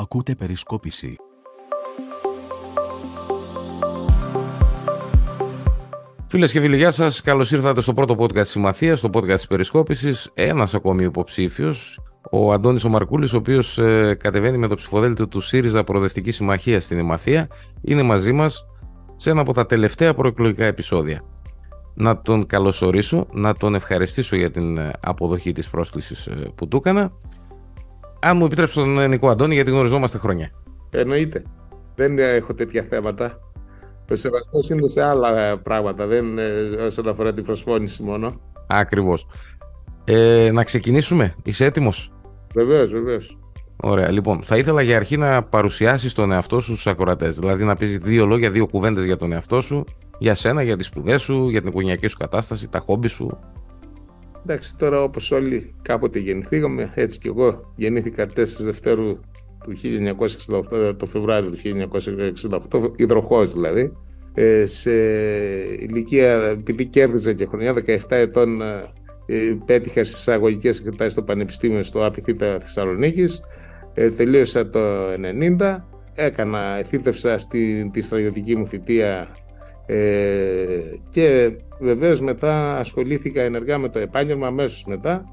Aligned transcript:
Ακούτε 0.00 0.34
περισκόπηση. 0.34 1.16
Φίλες 6.26 6.52
και 6.52 6.60
φίλοι, 6.60 6.76
γεια 6.76 6.90
σας. 6.90 7.20
Καλώς 7.20 7.52
ήρθατε 7.52 7.80
στο 7.80 7.94
πρώτο 7.94 8.14
podcast 8.18 8.32
της 8.32 8.50
Συμμαθίας, 8.50 8.98
στο 8.98 9.08
podcast 9.12 9.34
της 9.34 9.46
Περισκόπησης. 9.46 10.30
Ένας 10.34 10.74
ακόμη 10.74 11.04
υποψήφιος, 11.04 12.00
ο 12.30 12.52
Αντώνης 12.52 12.84
ο 12.84 12.88
Μαρκούλης, 12.88 13.32
ο 13.32 13.36
οποίος 13.36 13.78
ε, 13.78 14.16
κατεβαίνει 14.20 14.58
με 14.58 14.68
το 14.68 14.74
ψηφοδέλτιο 14.74 15.28
του 15.28 15.40
ΣΥΡΙΖΑ 15.40 15.84
Προοδευτικής 15.84 16.36
Συμμαχίας 16.36 16.84
στην 16.84 16.98
Ημαθία, 16.98 17.48
είναι 17.80 18.02
μαζί 18.02 18.32
μας 18.32 18.66
σε 19.14 19.30
ένα 19.30 19.40
από 19.40 19.52
τα 19.52 19.66
τελευταία 19.66 20.14
προεκλογικά 20.14 20.64
επεισόδια. 20.66 21.22
Να 21.94 22.22
τον 22.22 22.46
καλωσορίσω, 22.46 23.26
να 23.32 23.54
τον 23.54 23.74
ευχαριστήσω 23.74 24.36
για 24.36 24.50
την 24.50 24.78
ε, 24.78 24.90
αποδοχή 25.00 25.52
της 25.52 25.70
πρόσκλησης 25.70 26.26
ε, 26.26 26.52
που 26.54 26.68
του 26.68 26.76
έκανα. 26.76 27.12
Αν 28.20 28.36
μου 28.36 28.44
επιτρέψεις 28.44 28.74
τον 28.74 29.08
Νικό 29.08 29.28
Αντώνη, 29.28 29.54
γιατί 29.54 29.70
γνωριζόμαστε 29.70 30.18
χρόνια. 30.18 30.50
Εννοείται. 30.90 31.42
Δεν 31.94 32.18
έχω 32.18 32.54
τέτοια 32.54 32.86
θέματα. 32.88 33.38
Ο 34.10 34.14
σεβασμός 34.14 34.70
είναι 34.70 34.86
σε 34.86 35.02
άλλα 35.02 35.58
πράγματα, 35.58 36.06
δεν 36.06 36.24
όσον 36.86 37.08
αφορά 37.08 37.32
την 37.32 37.44
προσφώνηση 37.44 38.02
μόνο. 38.02 38.40
Ακριβώς. 38.66 39.26
Ε, 40.04 40.50
να 40.52 40.64
ξεκινήσουμε. 40.64 41.34
Είσαι 41.44 41.64
έτοιμος; 41.64 42.12
Βεβαίως, 42.54 42.90
βεβαίως. 42.90 43.38
Ωραία. 43.82 44.10
Λοιπόν, 44.10 44.42
θα 44.42 44.56
ήθελα 44.56 44.82
για 44.82 44.96
αρχή 44.96 45.16
να 45.16 45.42
παρουσιάσεις 45.42 46.12
τον 46.12 46.32
εαυτό 46.32 46.60
σου 46.60 46.72
στους 46.72 46.86
ακροατές. 46.86 47.38
Δηλαδή 47.38 47.64
να 47.64 47.76
πεις 47.76 47.98
δύο 47.98 48.26
λόγια, 48.26 48.50
δύο 48.50 48.66
κουβέντες 48.66 49.04
για 49.04 49.16
τον 49.16 49.32
εαυτό 49.32 49.60
σου, 49.60 49.84
για 50.18 50.34
σένα, 50.34 50.62
για 50.62 50.76
τις 50.76 50.86
σπουδές 50.86 51.22
σου, 51.22 51.48
για 51.48 51.60
την 51.60 51.68
οικογενειακή 51.68 52.06
σου 52.06 52.16
κατάσταση, 52.16 52.68
τα 52.68 52.78
χόμπι 52.78 53.08
σου. 53.08 53.38
Εντάξει, 54.42 54.76
τώρα 54.76 55.02
όπως 55.02 55.30
όλοι 55.30 55.74
κάποτε 55.82 56.18
γεννηθήκαμε, 56.18 56.92
έτσι 56.94 57.18
κι 57.18 57.26
εγώ 57.26 57.72
γεννήθηκα 57.76 58.26
4 58.26 58.44
Δευτέρου 58.58 59.20
του 59.64 59.76
1968, 60.70 60.94
το 60.96 61.06
Φεβρουάριο 61.06 61.50
του 61.50 61.58
1968, 62.70 62.92
υδροχός 62.96 63.52
δηλαδή. 63.52 63.92
Ε, 64.34 64.66
σε 64.66 64.92
ηλικία, 65.78 66.32
επειδή 66.32 66.84
κέρδιζα 66.84 67.32
και 67.32 67.46
χρονιά, 67.46 67.74
17 67.86 67.98
ετών 68.08 68.62
ε, 69.26 69.56
πέτυχα 69.64 70.04
στις 70.04 70.28
αγωγικές 70.28 70.78
εξετάσεις 70.78 71.12
στο 71.12 71.22
Πανεπιστήμιο 71.22 71.82
στο 71.82 72.04
ΑΠΙΘΙΤΑ 72.04 72.58
Θεσσαλονίκης. 72.60 73.40
Ε, 73.94 74.08
τελείωσα 74.08 74.70
το 74.70 74.80
90, 75.58 75.76
έκανα, 76.14 76.78
εθήθευσα 76.78 77.38
στη, 77.38 77.90
τη 77.92 78.00
στρατιωτική 78.00 78.56
μου 78.56 78.66
θητεία 78.66 79.28
ε, 79.92 80.96
και 81.10 81.52
βεβαίως 81.80 82.20
μετά 82.20 82.78
ασχολήθηκα 82.78 83.42
ενεργά 83.42 83.78
με 83.78 83.88
το 83.88 83.98
επάγγελμα 83.98 84.46
αμέσως 84.46 84.84
μετά 84.84 85.24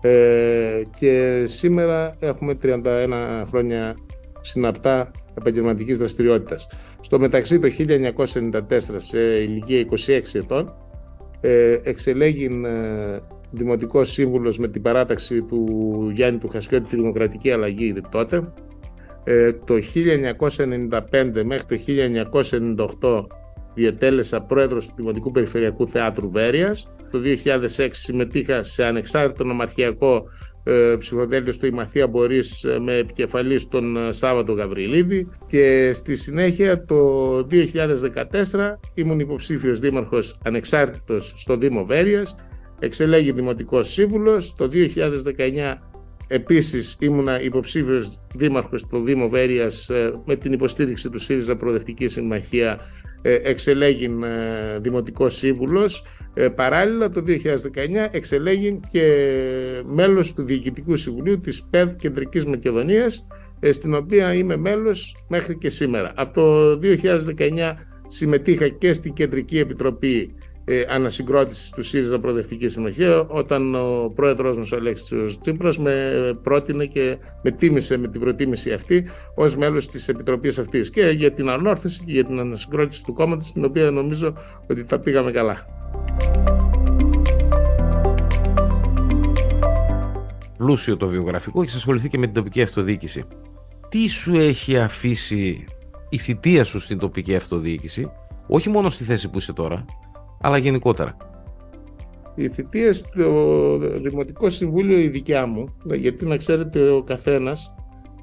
ε, 0.00 0.82
και 0.98 1.42
σήμερα 1.46 2.16
έχουμε 2.20 2.58
31 2.62 3.42
χρόνια 3.48 3.96
συναπτά 4.40 5.10
επαγγελματικής 5.38 5.98
δραστηριότητας. 5.98 6.68
Στο 7.00 7.18
μεταξύ 7.18 7.58
το 7.58 7.68
1994 7.78 8.60
σε 8.96 9.18
ηλικία 9.20 9.86
26 10.06 10.20
ετών 10.32 10.74
ε, 11.40 11.80
εξελέγει 11.82 12.60
ε, 12.64 13.18
δημοτικός 13.50 14.12
σύμβουλος 14.12 14.58
με 14.58 14.68
την 14.68 14.82
παράταξη 14.82 15.42
του 15.42 15.66
Γιάννη 16.14 16.38
του 16.38 16.48
Χασιώτη 16.48 16.88
τη 16.88 16.96
Δημοκρατική 16.96 17.50
Αλλαγή 17.50 17.94
τότε. 18.10 18.52
Ε, 19.24 19.52
το 19.52 19.74
1995 20.90 21.42
μέχρι 21.44 21.64
το 21.66 21.76
1998 23.28 23.41
διετέλεσα 23.74 24.42
πρόεδρος 24.42 24.86
του 24.86 24.94
Δημοτικού 24.96 25.30
Περιφερειακού 25.30 25.88
Θεάτρου 25.88 26.30
Βέρειας. 26.30 26.94
Το 27.10 27.18
2006 27.18 27.88
συμμετείχα 27.90 28.62
σε 28.62 28.84
ανεξάρτητο 28.84 29.44
νομαρχιακό 29.44 30.24
ε, 30.64 30.94
ψηφοδέλτιο 30.98 31.52
στο 31.52 31.66
Ημαθία 31.66 32.06
Μπορείς 32.06 32.64
ε, 32.64 32.78
με 32.78 32.94
επικεφαλής 32.96 33.68
τον 33.68 33.96
ε, 33.96 34.12
Σάββατο 34.12 34.52
Γαβριλίδη. 34.52 35.28
Και 35.46 35.92
στη 35.94 36.16
συνέχεια 36.16 36.84
το 36.84 36.96
2014 37.50 38.76
ήμουν 38.94 39.20
υποψήφιος 39.20 39.78
δήμαρχος 39.78 40.38
ανεξάρτητος 40.44 41.34
στο 41.36 41.56
Δήμο 41.56 41.84
Βέρειας. 41.84 42.36
Εξελέγει 42.80 43.32
δημοτικός 43.32 43.92
σύμβουλος. 43.92 44.54
Το 44.54 44.68
2019 44.72 45.74
Επίσης 46.26 46.96
ήμουνα 47.00 47.42
υποψήφιος 47.42 48.20
δήμαρχος 48.34 48.80
στο 48.80 49.00
Δήμο 49.00 49.28
Βέρειας 49.28 49.90
με 50.24 50.36
την 50.36 50.52
υποστήριξη 50.52 51.10
του 51.10 51.18
ΣΥΡΙΖΑ 51.18 51.56
Προοδευτικής 51.56 52.12
Συμμαχία 52.12 52.78
εξελέγει 53.22 54.10
δημοτικός 54.80 55.36
σύμβουλος 55.36 56.04
ε, 56.34 56.48
παράλληλα 56.48 57.10
το 57.10 57.24
2019 57.26 57.38
εξελέγει 58.10 58.80
και 58.90 59.26
μέλος 59.84 60.32
του 60.32 60.42
Διοικητικού 60.42 60.96
Συμβουλίου 60.96 61.40
της 61.40 61.62
ΠΕΔ 61.70 61.96
Κεντρικής 61.96 62.46
Μακεδονίας 62.46 63.26
ε, 63.60 63.72
στην 63.72 63.94
οποία 63.94 64.34
είμαι 64.34 64.56
μέλος 64.56 65.24
μέχρι 65.28 65.56
και 65.56 65.68
σήμερα. 65.68 66.12
Από 66.16 66.32
το 66.34 66.78
2019 67.38 67.74
συμμετείχα 68.08 68.68
και 68.68 68.92
στην 68.92 69.12
Κεντρική 69.12 69.58
Επιτροπή 69.58 70.34
ε, 70.64 70.82
ανασυγκρότησης 70.88 71.70
του 71.70 71.82
ΣΥΡΙΖΑ 71.82 72.18
Προοδευτική 72.18 72.68
Συμμαχία 72.68 73.20
όταν 73.20 73.74
ο 73.74 74.12
πρόεδρος 74.14 74.56
μας 74.56 74.72
ο 74.72 74.76
Αλέξης 74.76 75.38
Τσίπρας 75.40 75.78
με 75.78 76.38
πρότεινε 76.42 76.84
και 76.84 77.16
με 77.42 77.50
τίμησε 77.50 77.96
με 77.96 78.08
την 78.08 78.20
προτίμηση 78.20 78.72
αυτή 78.72 79.04
ως 79.34 79.56
μέλος 79.56 79.88
της 79.88 80.08
Επιτροπής 80.08 80.58
αυτής 80.58 80.90
και 80.90 81.06
για 81.08 81.32
την 81.32 81.48
ανόρθωση 81.50 82.02
και 82.04 82.12
για 82.12 82.24
την 82.24 82.38
ανασυγκρότηση 82.38 83.04
του 83.04 83.12
κόμματος 83.12 83.52
την 83.52 83.64
οποία 83.64 83.90
νομίζω 83.90 84.34
ότι 84.66 84.84
τα 84.84 84.98
πήγαμε 84.98 85.30
καλά. 85.30 85.66
πλούσιο 90.62 90.96
το 90.96 91.06
βιογραφικό 91.06 91.64
και 91.64 91.72
ασχοληθεί 91.74 92.08
και 92.08 92.18
με 92.18 92.24
την 92.24 92.34
τοπική 92.34 92.62
αυτοδιοίκηση. 92.62 93.24
Τι 93.88 94.08
σου 94.08 94.34
έχει 94.34 94.78
αφήσει 94.78 95.64
η 96.08 96.18
θητεία 96.18 96.64
σου 96.64 96.80
στην 96.80 96.98
τοπική 96.98 97.34
αυτοδιοίκηση, 97.34 98.10
όχι 98.46 98.70
μόνο 98.70 98.90
στη 98.90 99.04
θέση 99.04 99.28
που 99.28 99.38
είσαι 99.38 99.52
τώρα, 99.52 99.84
αλλά 100.42 100.58
γενικότερα. 100.58 101.16
Η 102.34 102.48
θητεία 102.48 102.92
στο 102.92 103.78
Δημοτικό 104.02 104.50
Συμβούλιο 104.50 104.98
η 104.98 105.08
δικιά 105.08 105.46
μου, 105.46 105.74
γιατί 105.84 106.26
να 106.26 106.36
ξέρετε 106.36 106.90
ο 106.90 107.02
καθένας 107.02 107.74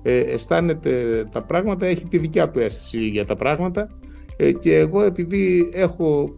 ε, 0.01 0.19
αισθάνεται 0.19 1.23
τα 1.31 1.43
πράγματα, 1.43 1.85
έχει 1.85 2.07
τη 2.07 2.17
δικιά 2.17 2.49
του 2.49 2.59
αίσθηση 2.59 3.07
για 3.07 3.25
τα 3.25 3.35
πράγματα 3.35 3.89
ε, 4.35 4.51
και 4.51 4.75
εγώ 4.75 5.01
επειδή 5.01 5.69
έχω 5.73 6.35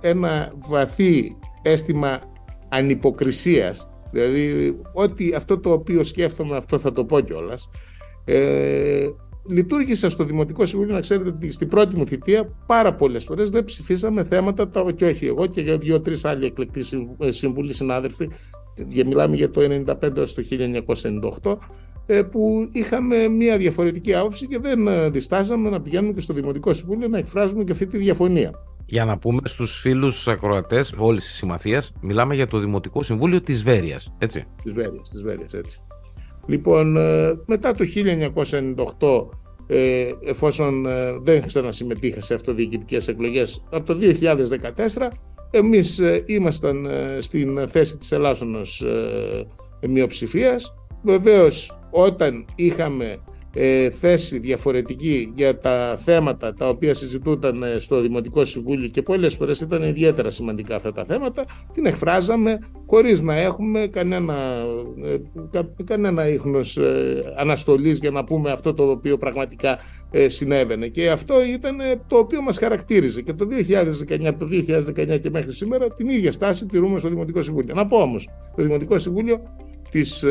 ένα 0.00 0.52
βαθύ 0.68 1.36
αίσθημα 1.62 2.20
ανυποκρισίας 2.68 3.92
Δηλαδή, 4.12 4.78
ότι 4.92 5.34
αυτό 5.34 5.58
το 5.58 5.72
οποίο 5.72 6.02
σκέφτομαι, 6.02 6.56
αυτό 6.56 6.78
θα 6.78 6.92
το 6.92 7.04
πω 7.04 7.20
κιόλας. 7.20 7.70
Ε, 8.24 9.08
λειτουργήσα 9.46 10.10
στο 10.10 10.24
Δημοτικό 10.24 10.66
Συμβούλιο, 10.66 10.94
να 10.94 11.00
ξέρετε 11.00 11.28
ότι 11.28 11.52
στην 11.52 11.68
πρώτη 11.68 11.96
μου 11.96 12.06
θητεία 12.06 12.44
πάρα 12.66 12.94
πολλές 12.94 13.24
φορές 13.24 13.50
δεν 13.50 13.64
ψηφίσαμε 13.64 14.24
θέματα, 14.24 14.68
τα, 14.68 14.92
και 14.96 15.04
όχι 15.04 15.26
εγώ 15.26 15.46
και 15.46 15.60
για 15.60 15.78
δύο-τρει 15.78 16.16
άλλοι 16.22 16.46
εκλεκτοί 16.46 16.82
ε, 17.18 17.30
συμβούλοι 17.30 17.72
συνάδελφοι, 17.72 18.28
μιλάμε 19.06 19.36
για 19.36 19.50
το 19.50 19.60
1995 19.60 20.16
έως 20.16 20.34
το 20.34 20.42
1998, 21.42 21.56
ε, 22.06 22.22
που 22.22 22.68
είχαμε 22.72 23.28
μια 23.28 23.56
διαφορετική 23.56 24.14
άποψη 24.14 24.46
και 24.46 24.58
δεν 24.58 24.86
ε, 24.86 25.10
διστάζαμε 25.10 25.70
να 25.70 25.80
πηγαίνουμε 25.80 26.12
και 26.12 26.20
στο 26.20 26.32
Δημοτικό 26.32 26.72
Συμβούλιο 26.72 27.08
να 27.08 27.18
εκφράζουμε 27.18 27.64
και 27.64 27.72
αυτή 27.72 27.86
τη 27.86 27.98
διαφωνία. 27.98 28.50
Για 28.86 29.04
να 29.04 29.18
πούμε 29.18 29.40
στους 29.44 29.78
φίλους 29.78 30.28
ακροατές 30.28 30.94
όλης 30.98 31.24
της 31.24 31.34
συμμαθίας, 31.34 31.92
μιλάμε 32.00 32.34
για 32.34 32.46
το 32.46 32.58
Δημοτικό 32.58 33.02
Συμβούλιο 33.02 33.40
της 33.40 33.62
Βέρειας, 33.62 34.14
έτσι. 34.18 34.44
Της 34.62 34.72
Βέρειας, 34.72 35.10
της 35.10 35.22
Βέρειας, 35.22 35.54
έτσι. 35.54 35.80
Λοιπόν, 36.46 36.96
ε, 36.96 37.38
μετά 37.46 37.74
το 37.74 37.84
1998, 37.84 39.28
ε, 39.66 40.12
εφόσον 40.24 40.86
ε, 40.86 41.12
δεν 41.22 41.46
ξανασυμμετείχα 41.46 42.20
σε 42.20 42.34
αυτοδιοικητικές 42.34 43.08
εκλογές, 43.08 43.64
από 43.70 43.84
το 43.84 43.94
2014, 43.94 45.10
εμείς 45.50 46.00
ήμασταν 46.26 46.88
στην 47.18 47.68
θέση 47.68 47.96
της 47.96 48.12
Ελλάσσονος 48.12 48.84
μειοψηφίας. 49.80 50.74
Βεβαίως, 51.02 51.78
όταν 51.90 52.44
είχαμε 52.54 53.16
ε, 53.54 53.90
θέση 53.90 54.38
διαφορετική 54.38 55.32
για 55.34 55.58
τα 55.58 56.00
θέματα 56.04 56.54
τα 56.54 56.68
οποία 56.68 56.94
συζητούνταν 56.94 57.62
ε, 57.62 57.78
στο 57.78 58.00
Δημοτικό 58.00 58.44
Συμβούλιο 58.44 58.88
και 58.88 59.02
πολλές 59.02 59.34
φορές 59.34 59.60
ήταν 59.60 59.82
ιδιαίτερα 59.82 60.30
σημαντικά 60.30 60.76
αυτά 60.76 60.92
τα 60.92 61.04
θέματα, 61.04 61.44
την 61.72 61.86
εκφράζαμε 61.86 62.58
χωρίς 62.86 63.20
να 63.20 63.38
έχουμε 63.38 63.86
κανένα, 63.86 64.34
ε, 65.04 65.60
κανένα 65.84 66.28
ίχνος 66.28 66.78
αναστολής 67.36 67.98
για 67.98 68.10
να 68.10 68.24
πούμε 68.24 68.50
αυτό 68.50 68.74
το 68.74 68.90
οποίο 68.90 69.18
πραγματικά 69.18 69.78
συνέβαινε. 70.26 70.88
Και 70.88 71.10
αυτό 71.10 71.44
ήταν 71.44 71.76
το 72.06 72.16
οποίο 72.16 72.42
μας 72.42 72.58
χαρακτήριζε. 72.58 73.22
Και 73.22 73.32
το 73.32 73.46
2019, 73.46 74.28
από 74.28 74.38
το 74.38 74.46
2019 74.46 75.18
και 75.18 75.30
μέχρι 75.30 75.52
σήμερα 75.52 75.94
την 75.94 76.08
ίδια 76.08 76.32
στάση 76.32 76.66
τηρούμε 76.66 76.98
στο 76.98 77.08
Δημοτικό 77.08 77.42
Συμβούλιο. 77.42 77.74
Να 77.74 77.86
πω 77.86 77.96
όμως, 77.96 78.28
το 78.56 78.62
Δημοτικό 78.62 78.98
Συμβούλιο 78.98 79.42
της 79.90 80.24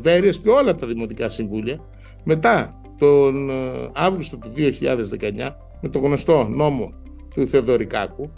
Βέρειας 0.00 0.38
και 0.38 0.48
όλα 0.48 0.74
τα 0.74 0.86
Δημοτικά 0.86 1.28
Συμβούλια 1.28 1.80
μετά 2.28 2.80
τον 2.98 3.50
ε, 3.50 3.90
Αύγουστο 3.92 4.36
του 4.36 4.52
2019, 4.56 4.62
με 5.80 5.88
το 5.88 5.98
γνωστό 5.98 6.48
νόμο 6.48 6.92
του 7.34 7.48
Θεοδωρικάκου, 7.48 8.32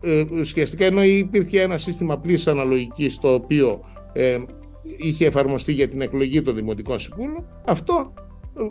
ε, 0.00 0.24
ουσιαστικά 0.38 0.84
ενώ 0.84 1.02
υπήρχε 1.02 1.60
ένα 1.60 1.76
σύστημα 1.76 2.14
απλής 2.14 2.48
αναλογικής 2.48 3.18
το 3.18 3.32
οποίο 3.32 3.80
ε, 4.12 4.38
είχε 4.96 5.26
εφαρμοστεί 5.26 5.72
για 5.72 5.88
την 5.88 6.00
εκλογή 6.00 6.42
των 6.42 6.54
Δημοτικών 6.54 6.98
Συμβούλων, 6.98 7.46
αυτό 7.66 8.12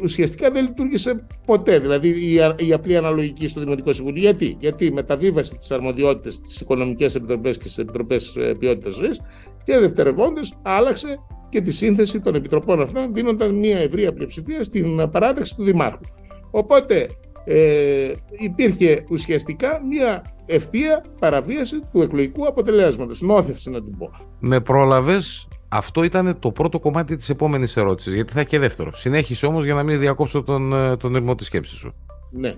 ουσιαστικά 0.01 0.51
δεν 0.51 0.65
λειτουργήσε 0.65 1.27
ποτέ. 1.45 1.79
Δηλαδή 1.79 2.09
η, 2.09 2.33
η 2.67 2.73
απλή 2.73 2.97
αναλογική 2.97 3.47
στο 3.47 3.59
Δημοτικό 3.59 3.93
Συμβούλιο. 3.93 4.21
Γιατί, 4.21 4.57
Γιατί 4.59 4.85
η 4.85 4.91
μεταβίβαση 4.91 5.57
της 5.57 5.71
αρμοδιότητας 5.71 6.33
στις 6.33 6.59
οικονομικές 6.59 7.15
επιτροπές 7.15 7.57
και 7.57 7.63
στις 7.63 7.77
επιτροπές 7.77 8.35
ε, 8.35 8.55
ποιότητας 8.59 8.93
ζωής 8.93 9.21
και 9.63 9.79
δευτερευόντως 9.79 10.57
άλλαξε 10.61 11.19
και 11.49 11.61
τη 11.61 11.71
σύνθεση 11.71 12.21
των 12.21 12.35
επιτροπών 12.35 12.81
αυτών, 12.81 13.13
δίνονταν 13.13 13.55
μια 13.55 13.77
ευρεία 13.77 14.13
πλειοψηφία 14.13 14.63
στην 14.63 15.09
παράταξη 15.11 15.55
του 15.55 15.63
Δημάρχου. 15.63 16.03
Οπότε 16.51 17.07
ε, 17.45 18.13
υπήρχε 18.38 19.03
ουσιαστικά 19.09 19.79
μια 19.89 20.23
ευθεία 20.45 21.03
παραβίαση 21.19 21.81
του 21.91 22.01
εκλογικού 22.01 22.47
αποτελέσματος. 22.47 23.21
Νόθευση 23.21 23.69
να 23.69 23.83
την 23.83 23.97
πω. 23.97 24.11
Με 24.39 24.59
πρόλαβες 24.59 25.47
αυτό 25.69 26.03
ήταν 26.03 26.39
το 26.39 26.51
πρώτο 26.51 26.79
κομμάτι 26.79 27.15
της 27.15 27.29
επόμενης 27.29 27.77
ερώτησης, 27.77 28.13
γιατί 28.13 28.33
θα 28.33 28.44
και 28.44 28.59
δεύτερο. 28.59 28.94
Συνέχισε 28.94 29.45
όμως 29.45 29.65
για 29.65 29.73
να 29.73 29.83
μην 29.83 29.99
διακόψω 29.99 30.44
τον, 30.44 30.73
ε, 30.73 30.97
τον 30.97 31.15
ερμό 31.15 31.35
της 31.35 31.45
σκέψης 31.45 31.77
σου. 31.77 31.94
Ναι. 32.31 32.55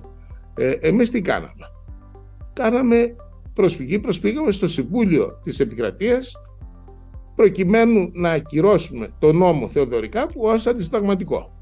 Ε, 0.55 0.71
Εμείς 0.71 1.09
τι 1.09 1.21
κάναμε; 1.21 1.71
Κάναμε 2.53 3.15
προσφυγή, 3.53 3.99
προσφύγαμε 3.99 4.51
στο 4.51 4.67
Συμβούλιο 4.67 5.39
της 5.43 5.59
Επικρατείας 5.59 6.33
προκειμένου 7.39 8.09
να 8.13 8.31
ακυρώσουμε 8.31 9.09
το 9.19 9.31
νόμο 9.31 9.67
Θεοδωρικά 9.67 10.27
που 10.27 10.41
ως 10.41 10.67
αντισταγματικό. 10.67 11.57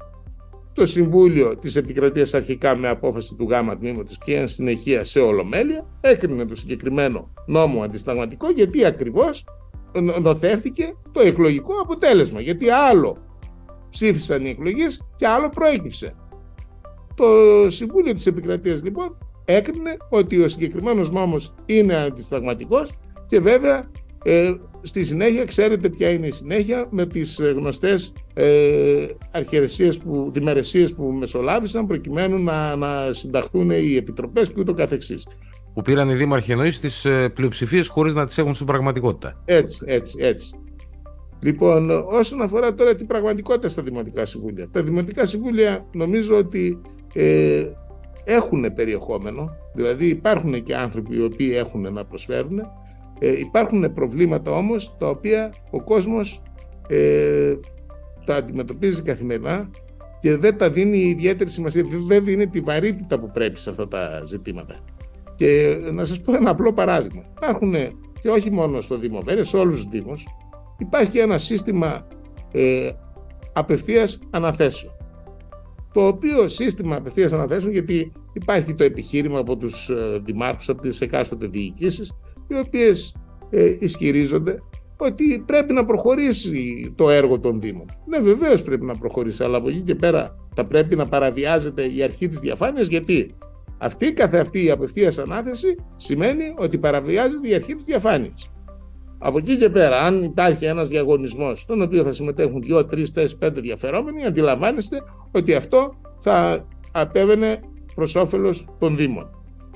Το 0.72 0.86
Συμβούλιο 0.86 1.56
της 1.56 1.76
Επικρατείας 1.76 2.34
αρχικά 2.34 2.76
με 2.76 2.88
απόφαση 2.88 3.34
του 3.34 3.48
ΓΑΜΑ 3.48 3.76
τμήματος 3.76 4.18
και 4.18 4.36
εν 4.36 4.46
συνεχεία 4.46 5.04
σε 5.04 5.20
ολομέλεια 5.20 5.86
έκρινε 6.00 6.44
το 6.44 6.54
συγκεκριμένο 6.54 7.32
νόμο 7.46 7.82
αντισταγματικό 7.82 8.50
γιατί 8.50 8.84
ακριβώς 8.84 9.44
νοθεύτηκε 10.22 10.94
το 11.12 11.20
εκλογικό 11.20 11.72
αποτέλεσμα. 11.82 12.40
Γιατί 12.40 12.70
άλλο 12.70 13.16
ψήφισαν 13.90 14.44
οι 14.44 14.48
εκλογές 14.48 15.08
και 15.16 15.26
άλλο 15.26 15.48
προέκυψε. 15.48 16.14
Το 17.14 17.26
Συμβούλιο 17.70 18.14
της 18.14 18.26
Επικρατείας 18.26 18.82
λοιπόν 18.82 19.18
έκρινε 19.44 19.96
ότι 20.10 20.42
ο 20.42 20.48
συγκεκριμένος 20.48 21.10
νόμος 21.10 21.54
είναι 21.66 21.96
αντισταγματικός 21.96 22.92
και 23.26 23.40
βέβαια 23.40 23.90
ε, 24.24 24.52
στη 24.82 25.04
συνέχεια 25.04 25.44
ξέρετε 25.44 25.88
ποια 25.88 26.10
είναι 26.10 26.26
η 26.26 26.30
συνέχεια 26.30 26.86
με 26.90 27.06
τις 27.06 27.40
γνωστές 27.40 28.12
ε, 28.34 29.06
αρχαιρεσίες 29.30 29.98
που, 29.98 30.30
διμερεσίες 30.32 30.94
που 30.94 31.02
μεσολάβησαν 31.02 31.86
προκειμένου 31.86 32.38
να, 32.38 32.76
να 32.76 33.12
συνταχθούν 33.12 33.70
οι 33.70 33.96
επιτροπές 33.96 34.48
και 34.48 34.60
ούτω 34.60 34.74
καθεξής 34.74 35.26
που 35.78 35.84
πήραν 35.84 36.08
οι 36.08 36.14
δήμαρχοι 36.14 36.52
εννοείς 36.52 36.80
τις 36.80 37.04
ε, 37.04 37.28
πλειοψηφίες 37.28 37.88
χωρίς 37.88 38.14
να 38.14 38.26
τις 38.26 38.38
έχουν 38.38 38.54
στην 38.54 38.66
πραγματικότητα. 38.66 39.42
Έτσι, 39.44 39.84
έτσι, 39.86 40.16
έτσι. 40.20 40.50
Λοιπόν, 41.40 41.90
όσον 41.90 42.42
αφορά 42.42 42.74
τώρα 42.74 42.94
την 42.94 43.06
πραγματικότητα 43.06 43.68
στα 43.68 43.82
δημοτικά 43.82 44.24
συμβούλια. 44.24 44.68
Τα 44.70 44.82
δημοτικά 44.82 45.26
συμβούλια 45.26 45.86
νομίζω 45.92 46.36
ότι 46.36 46.80
ε, 47.14 47.64
έχουν 48.24 48.72
περιεχόμενο, 48.74 49.50
δηλαδή 49.74 50.06
υπάρχουν 50.06 50.62
και 50.62 50.76
άνθρωποι 50.76 51.16
οι 51.16 51.22
οποίοι 51.22 51.52
έχουν 51.54 51.92
να 51.92 52.04
προσφέρουν. 52.04 52.60
Ε, 53.18 53.38
υπάρχουν 53.38 53.92
προβλήματα 53.92 54.50
όμως 54.50 54.96
τα 54.98 55.08
οποία 55.08 55.52
ο 55.70 55.82
κόσμος 55.82 56.42
ε, 56.88 57.54
τα 58.24 58.36
αντιμετωπίζει 58.36 59.02
καθημερινά 59.02 59.70
και 60.20 60.36
δεν 60.36 60.56
τα 60.56 60.70
δίνει 60.70 60.98
ιδιαίτερη 60.98 61.50
σημασία, 61.50 61.84
δεν 62.06 62.24
δίνει 62.24 62.48
τη 62.48 62.60
βαρύτητα 62.60 63.18
που 63.18 63.30
πρέπει 63.30 63.58
σε 63.58 63.70
αυτά 63.70 63.88
τα 63.88 64.22
ζητήματα. 64.24 64.76
Και 65.36 65.76
να 65.92 66.04
σας 66.04 66.20
πω 66.22 66.34
ένα 66.34 66.50
απλό 66.50 66.72
παράδειγμα. 66.72 67.22
Υπάρχουν 67.36 67.74
και 68.20 68.28
όχι 68.28 68.50
μόνο 68.50 68.80
στο 68.80 68.98
Δήμο 68.98 69.20
Βέρες, 69.20 69.48
σε 69.48 69.56
όλους 69.56 69.80
τους 69.80 69.88
Δήμους, 69.88 70.26
υπάρχει 70.78 71.18
ένα 71.18 71.38
σύστημα 71.38 72.06
ε, 72.52 72.90
απευθείας 73.52 74.20
αναθέσεων. 74.30 74.92
Το 75.92 76.06
οποίο 76.06 76.48
σύστημα 76.48 76.96
απευθείας 76.96 77.32
αναθέσεων, 77.32 77.72
γιατί 77.72 78.12
υπάρχει 78.32 78.74
το 78.74 78.84
επιχείρημα 78.84 79.38
από 79.38 79.56
τους 79.56 79.88
ε, 79.88 80.20
δημάρχους, 80.24 80.68
από 80.68 80.82
τις 80.82 81.00
εκάστοτε 81.00 81.46
διοικήσεις, 81.46 82.12
οι 82.48 82.58
οποίες 82.58 83.16
ε, 83.50 83.76
ισχυρίζονται 83.78 84.58
ότι 84.96 85.42
πρέπει 85.46 85.72
να 85.72 85.84
προχωρήσει 85.84 86.92
το 86.96 87.10
έργο 87.10 87.40
των 87.40 87.60
Δήμων. 87.60 87.86
Ναι, 88.06 88.18
βεβαίως 88.18 88.62
πρέπει 88.62 88.84
να 88.84 88.94
προχωρήσει, 88.94 89.44
αλλά 89.44 89.56
από 89.56 89.68
εκεί 89.68 89.80
και 89.80 89.94
πέρα 89.94 90.36
θα 90.54 90.64
πρέπει 90.64 90.96
να 90.96 91.06
παραβιάζεται 91.06 91.92
η 91.94 92.02
αρχή 92.02 92.28
της 92.28 92.38
διαφάνειας, 92.38 92.86
γιατί 92.86 93.34
αυτή 93.78 94.12
καθ' 94.12 94.34
αυτή 94.34 94.64
η 94.64 94.70
απευθείας 94.70 95.18
ανάθεση 95.18 95.76
σημαίνει 95.96 96.54
ότι 96.58 96.78
παραβιάζεται 96.78 97.48
η 97.48 97.54
αρχή 97.54 97.74
της 97.74 97.84
διαφάνειας. 97.84 98.50
Από 99.18 99.38
εκεί 99.38 99.56
και 99.56 99.70
πέρα, 99.70 99.98
αν 99.98 100.22
υπάρχει 100.22 100.64
ένας 100.64 100.88
διαγωνισμός 100.88 101.60
στον 101.60 101.82
οποίο 101.82 102.02
θα 102.02 102.12
συμμετέχουν 102.12 102.62
2, 102.68 102.84
3, 102.84 103.12
4, 103.12 103.38
5 103.38 103.60
διαφερόμενοι, 103.60 104.24
αντιλαμβάνεστε 104.24 105.02
ότι 105.30 105.54
αυτό 105.54 105.94
θα 106.20 106.66
απέβαινε 106.92 107.60
προς 107.94 108.14
όφελος 108.14 108.68
των 108.78 108.96
Δήμων. 108.96 109.30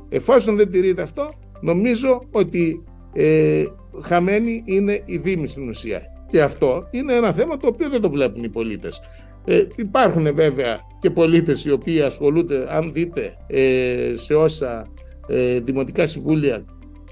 Εφόσον 0.09 0.57
δεν 0.57 0.71
τηρείται 0.71 1.03
αυτό, 1.03 1.31
νομίζω 1.63 2.23
ότι 2.31 2.85
ε, 3.13 3.65
χαμένη 4.03 4.63
είναι 4.67 5.03
η 5.05 5.17
Δήμη 5.17 5.47
στην 5.47 5.69
ουσία. 5.69 6.03
Και 6.31 6.43
αυτό 6.43 6.89
είναι 6.91 7.15
ένα 7.15 7.33
θέμα 7.33 7.57
το 7.57 7.67
οποίο 7.67 7.89
δεν 7.89 8.01
το 8.01 8.11
βλέπουν 8.11 8.45
οι 8.45 8.49
πολίτες. 8.49 9.01
Ε, 9.45 9.67
υπάρχουν 9.77 10.35
βέβαια 10.35 10.81
και 11.01 11.11
πολίτες 11.11 11.65
οι 11.65 11.71
οποίοι 11.71 12.01
ασχολούνται, 12.01 12.67
αν 12.69 12.93
δείτε 12.93 13.37
ε, 13.47 14.13
σε 14.15 14.35
όσα 14.35 14.87
ε, 15.27 15.61
δημοτικά 15.61 16.07
συμβούλια 16.07 16.65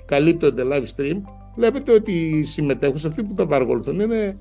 καλύπτονται 0.06 0.62
live 0.66 0.84
stream, 0.96 1.16
βλέπετε 1.56 1.92
ότι 1.92 2.12
οι 2.12 2.42
συμμετέχουν 2.42 3.00
αυτοί 3.06 3.22
που 3.22 3.34
τα 3.34 3.46
παρακολουθούν 3.46 4.00
είναι 4.00 4.38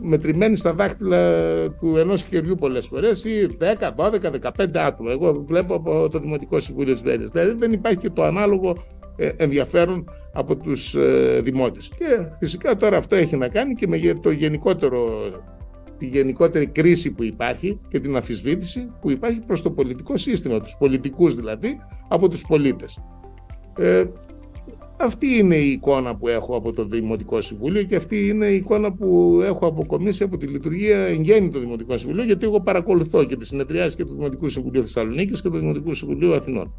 μετρημένοι 0.00 0.56
στα 0.56 0.74
δάχτυλα 0.74 1.42
του 1.80 1.96
ενός 1.96 2.22
χεριού 2.22 2.54
πολλές 2.54 2.86
φορές 2.86 3.24
ή 3.24 3.56
10, 3.60 3.90
12, 3.96 4.10
15 4.56 4.76
άτομα. 4.76 5.10
Εγώ 5.10 5.44
βλέπω 5.46 5.74
από 5.74 6.08
το 6.08 6.18
Δημοτικό 6.18 6.60
Συμβούλιο 6.60 6.92
της 6.92 7.02
Βέρεια. 7.02 7.26
Δηλαδή 7.32 7.54
δεν 7.58 7.72
υπάρχει 7.72 7.98
και 7.98 8.10
το 8.10 8.22
ανάλογο 8.22 8.70
ε, 8.70 9.01
ενδιαφέρον 9.36 10.04
από 10.32 10.56
τους 10.56 10.94
ε, 10.94 11.40
δημότες. 11.42 11.88
Και 11.98 12.26
φυσικά 12.38 12.76
τώρα 12.76 12.96
αυτό 12.96 13.16
έχει 13.16 13.36
να 13.36 13.48
κάνει 13.48 13.74
και 13.74 13.86
με 13.86 13.98
το 14.20 14.30
γενικότερο 14.30 15.30
τη 15.98 16.06
γενικότερη 16.06 16.66
κρίση 16.66 17.14
που 17.14 17.22
υπάρχει 17.22 17.80
και 17.88 18.00
την 18.00 18.16
αφισβήτηση 18.16 18.92
που 19.00 19.10
υπάρχει 19.10 19.40
προς 19.40 19.62
το 19.62 19.70
πολιτικό 19.70 20.16
σύστημα, 20.16 20.60
τους 20.60 20.76
πολιτικούς 20.78 21.34
δηλαδή, 21.34 21.78
από 22.08 22.28
τους 22.28 22.44
πολίτες. 22.46 22.98
Ε, 23.78 24.04
αυτή 25.00 25.26
είναι 25.26 25.54
η 25.54 25.70
εικόνα 25.70 26.16
που 26.16 26.28
έχω 26.28 26.56
από 26.56 26.72
το 26.72 26.84
Δημοτικό 26.84 27.40
Συμβούλιο 27.40 27.82
και 27.82 27.96
αυτή 27.96 28.28
είναι 28.28 28.46
η 28.46 28.54
εικόνα 28.54 28.92
που 28.92 29.40
έχω 29.44 29.66
αποκομίσει 29.66 30.22
από 30.22 30.36
τη 30.36 30.46
λειτουργία 30.46 30.98
εν 30.98 31.22
γέννη 31.22 31.50
του 31.50 31.58
Δημοτικού 31.58 31.96
Συμβουλίου, 31.96 32.24
γιατί 32.24 32.46
εγώ 32.46 32.60
παρακολουθώ 32.60 33.24
και 33.24 33.36
τις 33.36 33.48
συνεδριάσεις 33.48 33.96
και 33.96 34.04
του 34.04 34.14
Δημοτικού 34.14 34.48
Συμβουλίου 34.48 34.82
Θεσσαλονίκης 34.82 35.42
και 35.42 35.48
του 35.48 35.58
Δημοτικού 35.58 35.94
Συμβουλίου 35.94 36.34
Αθηνών. 36.34 36.74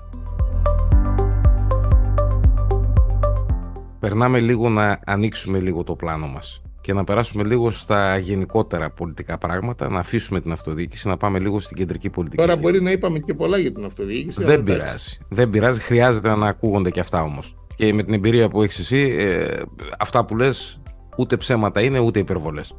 Περνάμε 4.03 4.39
λίγο 4.39 4.69
να 4.69 4.99
ανοίξουμε 5.05 5.59
λίγο 5.59 5.83
το 5.83 5.95
πλάνο 5.95 6.27
μας 6.27 6.61
και 6.81 6.93
να 6.93 7.03
περάσουμε 7.03 7.43
λίγο 7.43 7.71
στα 7.71 8.17
γενικότερα 8.17 8.89
πολιτικά 8.89 9.37
πράγματα, 9.37 9.89
να 9.89 9.99
αφήσουμε 9.99 10.41
την 10.41 10.51
αυτοδιοίκηση, 10.51 11.07
να 11.07 11.17
πάμε 11.17 11.39
λίγο 11.39 11.59
στην 11.59 11.77
κεντρική 11.77 12.09
πολιτική. 12.09 12.41
Τώρα 12.41 12.55
μπορεί 12.55 12.81
να 12.81 12.91
είπαμε 12.91 13.19
και 13.19 13.33
πολλά 13.33 13.57
για 13.57 13.71
την 13.71 13.85
αυτοδιοίκηση. 13.85 14.43
Δεν 14.43 14.63
πειράζει. 14.63 15.17
Δεν 15.29 15.49
πειράζει. 15.49 15.79
Χρειάζεται 15.79 16.35
να 16.35 16.47
ακούγονται 16.47 16.89
και 16.89 16.99
αυτά 16.99 17.21
όμως. 17.21 17.55
Και 17.75 17.93
με 17.93 18.03
την 18.03 18.13
εμπειρία 18.13 18.49
που 18.49 18.63
έχεις 18.63 18.79
εσύ, 18.79 19.15
ε, 19.17 19.61
αυτά 19.99 20.25
που 20.25 20.35
λες 20.35 20.81
ούτε 21.17 21.37
ψέματα 21.37 21.81
είναι 21.81 21.99
ούτε 21.99 22.19
υπερβολές. 22.19 22.75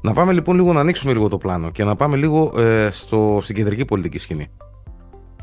Να 0.00 0.12
πάμε 0.12 0.32
λοιπόν 0.32 0.56
λίγο 0.56 0.72
να 0.72 0.80
ανοίξουμε 0.80 1.12
λίγο 1.12 1.28
το 1.28 1.38
πλάνο 1.38 1.70
και 1.70 1.84
να 1.84 1.96
πάμε 1.96 2.16
λίγο 2.16 2.60
ε, 2.60 2.88
στο, 2.90 3.38
στην 3.42 3.54
κεντρική 3.54 3.84
πολιτική 3.84 4.18
σκηνή. 4.18 4.50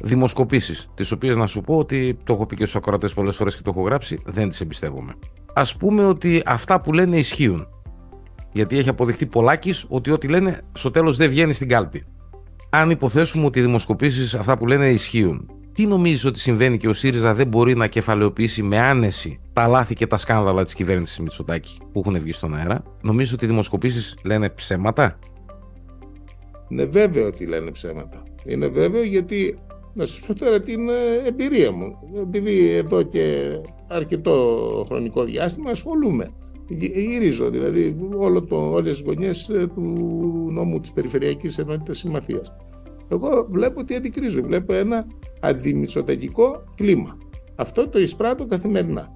Δημοσκοπήσεις, 0.03 0.89
τις 0.93 1.12
οποίες 1.12 1.36
να 1.36 1.46
σου 1.46 1.62
πω 1.62 1.77
ότι 1.77 2.17
το 2.24 2.34
έχω 2.34 2.46
πει 2.46 2.55
και 2.55 2.65
στους 2.65 2.75
ακροατές 2.75 3.13
πολλές 3.13 3.36
φορές 3.36 3.55
και 3.55 3.62
το 3.62 3.70
έχω 3.70 3.81
γράψει, 3.81 4.17
δεν 4.25 4.50
τις 4.50 4.62
εμπιστεύομαι 4.62 5.13
ας 5.53 5.77
πούμε 5.77 6.05
ότι 6.05 6.41
αυτά 6.46 6.81
που 6.81 6.93
λένε 6.93 7.17
ισχύουν. 7.17 7.67
Γιατί 8.51 8.77
έχει 8.77 8.89
αποδειχτεί 8.89 9.25
πολλάκις 9.25 9.86
ότι 9.88 10.12
ό,τι 10.12 10.27
λένε 10.27 10.62
στο 10.74 10.91
τέλος 10.91 11.17
δεν 11.17 11.29
βγαίνει 11.29 11.53
στην 11.53 11.67
κάλπη. 11.67 12.03
Αν 12.70 12.89
υποθέσουμε 12.89 13.46
ότι 13.46 13.60
οι 13.60 13.62
δημοσκοπήσεις 13.62 14.36
αυτά 14.36 14.58
που 14.58 14.67
λένε 14.67 14.89
ισχύουν, 14.89 15.50
τι 15.74 15.88
νομίζεις 15.88 16.25
ότι 16.25 16.39
συμβαίνει 16.39 16.77
και 16.77 16.88
ο 16.88 16.93
ΣΥΡΙΖΑ 16.93 17.34
δεν 17.34 17.48
μπορεί 17.48 17.75
να 17.75 17.88
κεφαλαιοποιήσει 17.88 18.63
με 18.63 18.79
άνεση 18.79 19.39
τα 19.53 19.67
λάθη 19.67 19.96
και 19.96 20.08
τα 20.08 20.17
σκάνδαλα 20.17 20.63
της 20.63 20.74
κυβέρνησης 20.74 21.20
Μητσοτάκη 21.20 21.77
που 21.91 22.01
έχουν 22.05 22.20
βγει 22.20 22.31
στον 22.31 22.55
αέρα; 22.55 22.84
Νομίζεις 23.01 23.34
ότι 23.34 23.46
οι 23.46 23.48
δημοσκοπήσεις 23.48 24.17
λένε 24.24 24.50
ψέματα; 24.50 25.20
Είναι 26.67 26.86
βέβαιο 26.86 27.25
ότι 27.27 27.46
λένε 27.46 27.72
ψέματα. 27.72 28.24
Είναι 28.46 28.67
βέβαιο 28.67 29.03
γιατί 29.03 29.58
να 29.93 30.05
σας 30.05 30.21
πω 30.21 30.36
τώρα 30.36 30.62
την 30.62 30.89
ε, 30.89 31.27
εμπειρία 31.27 31.71
μου. 31.71 31.98
Επειδή 32.21 32.69
εδώ 32.69 33.03
και 33.03 33.51
αρκετό 33.88 34.86
χρονικό 34.88 35.24
διάστημα 35.24 35.69
ασχολούμαι. 35.69 36.29
Γυρίζω 36.67 37.50
δηλαδή 37.50 38.10
όλο 38.15 38.41
το, 38.41 38.55
όλες 38.55 38.98
τις 38.98 39.05
γωνιές 39.05 39.50
ε, 39.50 39.67
του 39.75 39.81
νόμου 40.51 40.79
της 40.79 40.91
Περιφερειακής 40.91 41.57
Ενότητας 41.57 41.98
Συμμαθίας. 41.98 42.53
Εγώ 43.07 43.48
βλέπω 43.50 43.79
ότι 43.79 43.95
αντικρίζω, 43.95 44.41
βλέπω 44.41 44.74
ένα 44.74 45.05
αντιμισοταγικό 45.39 46.63
κλίμα. 46.75 47.17
Αυτό 47.55 47.88
το 47.88 48.00
εισπράττω 48.00 48.45
καθημερινά. 48.45 49.13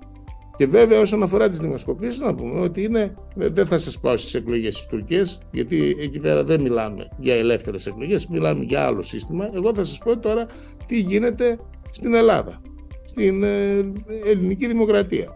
Και 0.58 0.66
βέβαια 0.66 1.00
όσον 1.00 1.24
αφορά 1.24 1.50
τις 1.50 1.60
δημοσκοπήσεις 1.60 2.20
να 2.20 2.36
πούμε 2.36 2.60
ότι 2.60 2.84
είναι, 2.84 3.14
δεν 3.36 3.68
θα 3.68 3.78
σας 3.78 4.00
πάω 4.00 4.18
στις 4.18 4.34
εκλογές 4.34 4.76
της 4.76 4.86
Τουρκίας 4.86 5.40
γιατί 5.52 5.96
εκεί 6.00 6.20
πέρα 6.20 6.44
δεν 6.44 6.62
μιλάμε 6.62 7.08
για 7.18 7.36
ελεύθερες 7.36 7.86
εκλογές, 7.86 8.28
μιλάμε 8.28 8.64
για 8.64 8.86
άλλο 8.86 9.02
σύστημα. 9.02 9.50
Εγώ 9.54 9.74
θα 9.74 9.84
σας 9.84 9.98
πω 9.98 10.20
τώρα 10.20 10.48
τι 10.86 11.00
γίνεται 11.00 11.58
στην 11.90 12.14
Ελλάδα, 12.14 12.62
στην 13.04 13.44
ε, 13.44 13.92
ελληνική 14.26 14.68
δημοκρατία. 14.68 15.36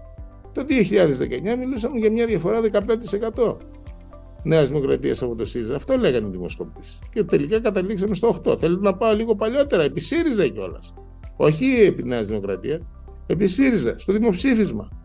Το 0.53 0.65
2019 1.53 1.57
μιλούσαμε 1.57 1.97
για 1.99 2.11
μια 2.11 2.25
διαφορά 2.25 2.61
15% 3.35 3.55
Νέας 4.43 4.67
Δημοκρατίας 4.67 5.21
από 5.21 5.35
το 5.35 5.45
ΣΥΡΙΖΑ. 5.45 5.75
Αυτό 5.75 5.97
λέγανε 5.97 6.27
οι 6.27 6.31
δημοσκοπήσεις. 6.31 6.99
Και 7.13 7.23
τελικά 7.23 7.59
καταλήξαμε 7.59 8.15
στο 8.15 8.41
8. 8.45 8.59
Θέλω 8.59 8.77
να 8.81 8.95
πάω 8.95 9.15
λίγο 9.15 9.35
παλιότερα, 9.35 9.83
επί 9.83 9.99
ΣΥΡΙΖΑ 9.99 10.47
κιόλας. 10.47 10.93
Όχι 11.37 11.65
επί 11.85 12.03
Νέα 12.03 12.23
Δημοκρατία, 12.23 12.79
επί 13.27 13.47
ΣΥΡΙΖΑ, 13.47 13.95
στο 13.97 14.13
δημοψήφισμα. 14.13 14.98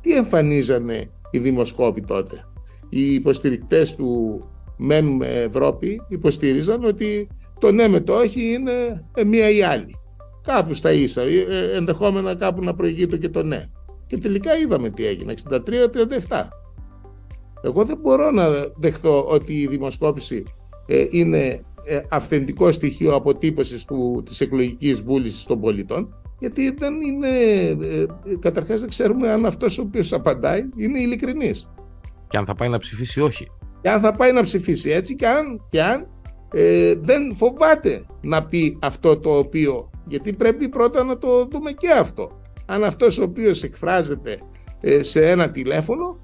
Τι 0.00 0.14
εμφανίζανε 0.14 1.10
οι 1.30 1.38
δημοσκόποι 1.38 2.00
τότε; 2.00 2.44
Οι 2.88 3.14
υποστηρικτές 3.14 3.94
του 3.94 4.42
Μένουμε 4.76 5.26
Ευρώπη 5.26 6.02
υποστήριζαν 6.08 6.84
ότι 6.84 7.28
το 7.58 7.72
ναι 7.72 7.88
με 7.88 8.00
το 8.00 8.14
όχι 8.14 8.52
είναι 8.52 9.04
μία 9.26 9.50
ή 9.50 9.62
άλλη. 9.62 9.96
Κάπους 10.42 10.76
στα 10.76 10.92
ίσα, 10.92 11.22
ε, 11.22 11.46
ε, 11.48 11.76
ενδεχόμενα 11.76 12.34
κάπου 12.34 12.64
να 12.64 12.74
προηγείται 12.74 13.16
και 13.16 13.28
το 13.28 13.42
ναι. 13.42 13.64
Και 14.06 14.18
τελικά 14.18 14.56
είδαμε 14.56 14.90
τι 14.90 15.06
έγινε, 15.06 15.34
63-37. 16.28 16.48
Εγώ 17.62 17.84
δεν 17.84 17.98
μπορώ 18.02 18.30
να 18.30 18.48
δεχθώ 18.76 19.24
ότι 19.24 19.60
η 19.60 19.66
δημοσκόπηση 19.66 20.42
ε, 20.86 21.06
είναι 21.10 21.62
ε, 21.84 22.00
αυθεντικό 22.10 22.72
στοιχείο 22.72 23.14
αποτύπωσης 23.14 23.84
του, 23.84 24.22
της 24.24 24.40
εκλογικής 24.40 25.02
βούλησης 25.02 25.44
των 25.44 25.60
πολιτών 25.60 26.14
γιατί 26.38 26.70
δεν 26.70 27.00
είναι, 27.00 27.28
ε, 27.86 28.06
καταρχάς 28.38 28.80
δεν 28.80 28.88
ξέρουμε 28.88 29.30
αν 29.30 29.46
αυτός 29.46 29.78
ο 29.78 29.82
οποίος 29.82 30.12
απαντάει 30.12 30.68
είναι 30.76 31.00
ειλικρινής. 31.00 31.68
Και 32.28 32.36
αν 32.36 32.46
θα 32.46 32.54
πάει 32.54 32.68
να 32.68 32.78
ψηφίσει 32.78 33.20
όχι. 33.20 33.46
Και 33.80 33.90
αν 33.90 34.00
θα 34.00 34.12
πάει 34.12 34.32
να 34.32 34.42
ψηφίσει 34.42 34.90
έτσι 34.90 35.16
και 35.16 35.28
αν, 35.28 35.66
και 35.70 35.82
αν 35.82 36.08
ε, 36.52 36.94
δεν 36.98 37.36
φοβάται 37.36 38.06
να 38.20 38.44
πει 38.44 38.78
αυτό 38.82 39.18
το 39.18 39.38
οποίο, 39.38 39.90
γιατί 40.06 40.32
πρέπει 40.32 40.68
πρώτα 40.68 41.04
να 41.04 41.18
το 41.18 41.44
δούμε 41.44 41.72
και 41.72 41.90
αυτό. 41.90 42.42
Αν 42.66 42.84
αυτός 42.84 43.18
ο 43.18 43.22
οποίος 43.22 43.62
εκφράζεται 43.62 44.38
σε 45.00 45.30
ένα 45.30 45.50
τηλέφωνο 45.50 46.20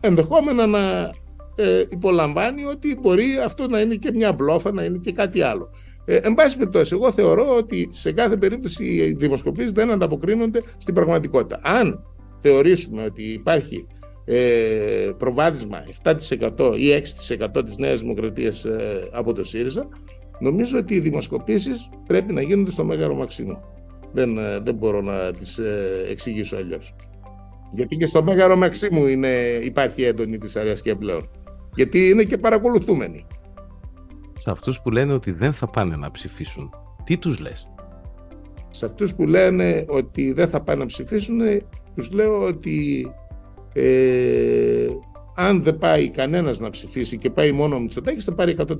ενδεχόμενα 0.00 0.66
να 0.66 1.10
ε, 1.56 1.84
υπολαμβάνει 1.90 2.64
ότι 2.64 2.98
μπορεί 3.00 3.38
αυτό 3.44 3.68
να 3.68 3.80
είναι 3.80 3.94
και 3.94 4.12
μια 4.12 4.32
μπλόφα, 4.32 4.72
να 4.72 4.84
είναι 4.84 4.98
και 4.98 5.12
κάτι 5.12 5.42
άλλο. 5.42 5.70
Ε, 6.10 6.16
εν 6.16 6.34
πάση 6.34 6.56
περιπτώσει, 6.56 6.94
εγώ 6.94 7.12
θεωρώ 7.12 7.56
ότι 7.56 7.88
σε 7.92 8.12
κάθε 8.12 8.36
περίπτωση 8.36 8.84
οι 8.84 9.12
δημοσκοπήσεις 9.12 9.72
δεν 9.72 9.90
ανταποκρίνονται 9.90 10.62
στην 10.76 10.94
πραγματικότητα. 10.94 11.60
Αν 11.62 12.04
θεωρήσουμε 12.38 13.04
ότι 13.04 13.22
υπάρχει 13.22 13.86
ε, 14.24 15.10
προβάδισμα 15.18 15.82
7% 16.02 16.14
ή 16.78 17.02
6% 17.54 17.64
της 17.64 17.76
Νέας 17.76 18.00
Δημοκρατίας 18.00 18.64
ε, 18.64 19.08
από 19.12 19.32
το 19.32 19.44
ΣΥΡΙΖΑ, 19.44 19.88
νομίζω 20.38 20.78
ότι 20.78 20.94
οι 20.94 21.00
δημοσκοπήσεις 21.00 21.88
πρέπει 22.06 22.32
να 22.32 22.42
γίνονται 22.42 22.70
στο 22.70 22.84
μέγαρο 22.84 23.14
μαξίμου. 23.14 23.60
Δεν, 24.12 24.38
ε, 24.38 24.58
δεν 24.58 24.74
μπορώ 24.74 25.02
να 25.02 25.32
τις 25.32 25.58
ε, 25.58 26.04
εξηγήσω 26.10 26.56
αλλιώς. 26.56 26.94
Γιατί 27.72 27.96
και 27.96 28.06
στο 28.06 28.22
Μέγαρο 28.22 28.56
Μαξίμου 28.56 29.06
είναι, 29.06 29.60
υπάρχει 29.62 30.02
έντονη 30.02 30.36
δυσαρέσκεια 30.36 30.96
πλέον. 30.96 31.30
Γιατί 31.74 32.08
είναι 32.08 32.22
και 32.22 32.38
παρακολουθούμενοι. 32.38 33.26
Σε 34.40 34.50
αυτούς 34.50 34.80
που 34.80 34.90
λένε 34.90 35.12
ότι 35.12 35.30
δεν 35.30 35.52
θα 35.52 35.66
πάνε 35.66 35.96
να 35.96 36.10
ψηφίσουν, 36.10 36.70
τι 37.04 37.16
τους 37.18 37.40
λες; 37.40 37.68
Σε 38.70 38.86
αυτούς 38.86 39.14
που 39.14 39.26
λένε 39.26 39.84
ότι 39.88 40.32
δεν 40.32 40.48
θα 40.48 40.60
πάνε 40.60 40.78
να 40.78 40.86
ψηφίσουν, 40.86 41.38
τους 41.94 42.10
λέω 42.10 42.42
ότι 42.42 43.10
ε, 43.72 44.88
αν 45.34 45.62
δεν 45.62 45.78
πάει 45.78 46.10
κανένας 46.10 46.58
να 46.58 46.70
ψηφίσει 46.70 47.18
και 47.18 47.30
πάει 47.30 47.52
μόνο 47.52 47.76
ο 47.76 47.80
Μητσοτάκης 47.80 48.24
θα 48.24 48.34
πάρει 48.34 48.56
100%. 48.58 48.74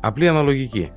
Απλή 0.00 0.28
αναλογική 0.28 0.90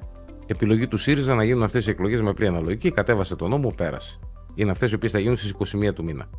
επιλογή 0.46 0.88
του 0.88 0.98
ΣΥΡΙΖΑ 0.98 1.36
να 1.36 1.44
γίνουν 1.44 1.64
αυτές 1.64 1.88
οι 1.88 1.90
εκλογές 1.90 2.22
με 2.22 2.30
απλή 2.30 2.48
αναλογική. 2.48 2.92
Κατέβασε 2.92 3.36
τον 3.36 3.50
νόμο, 3.50 3.74
πέρασε. 3.76 4.20
Είναι 4.56 4.72
αυτές 4.72 4.92
οι 4.92 4.96
οποίες 4.96 5.12
θα 5.12 5.20
γίνουν 5.20 5.38
στις 5.38 5.52
21 5.52 5.94
του 5.94 6.04
μήνα. 6.04 6.30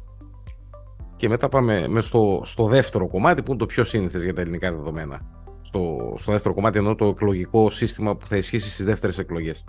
Και 1.23 1.29
μετά 1.29 1.49
πάμε 1.49 1.89
με 1.89 2.01
στο, 2.01 2.43
στο 2.45 2.67
δεύτερο 2.67 3.09
κομμάτι 3.09 3.43
που 3.43 3.51
είναι 3.51 3.61
το 3.61 3.67
πιο 3.67 3.85
σύνηθες 3.85 4.23
για 4.23 4.35
τα 4.35 4.41
ελληνικά 4.41 4.73
δεδομένα. 4.73 5.21
Στο, 5.61 6.15
στο 6.19 6.33
δεύτερο 6.33 6.55
κομμάτι 6.55 6.79
εννοώ 6.79 6.95
το 6.95 7.07
εκλογικό 7.07 7.71
σύστημα 7.71 8.17
που 8.17 8.27
θα 8.27 8.37
ισχύσει 8.37 8.71
στις 8.71 8.85
δεύτερες 8.85 9.19
εκλογές. 9.19 9.65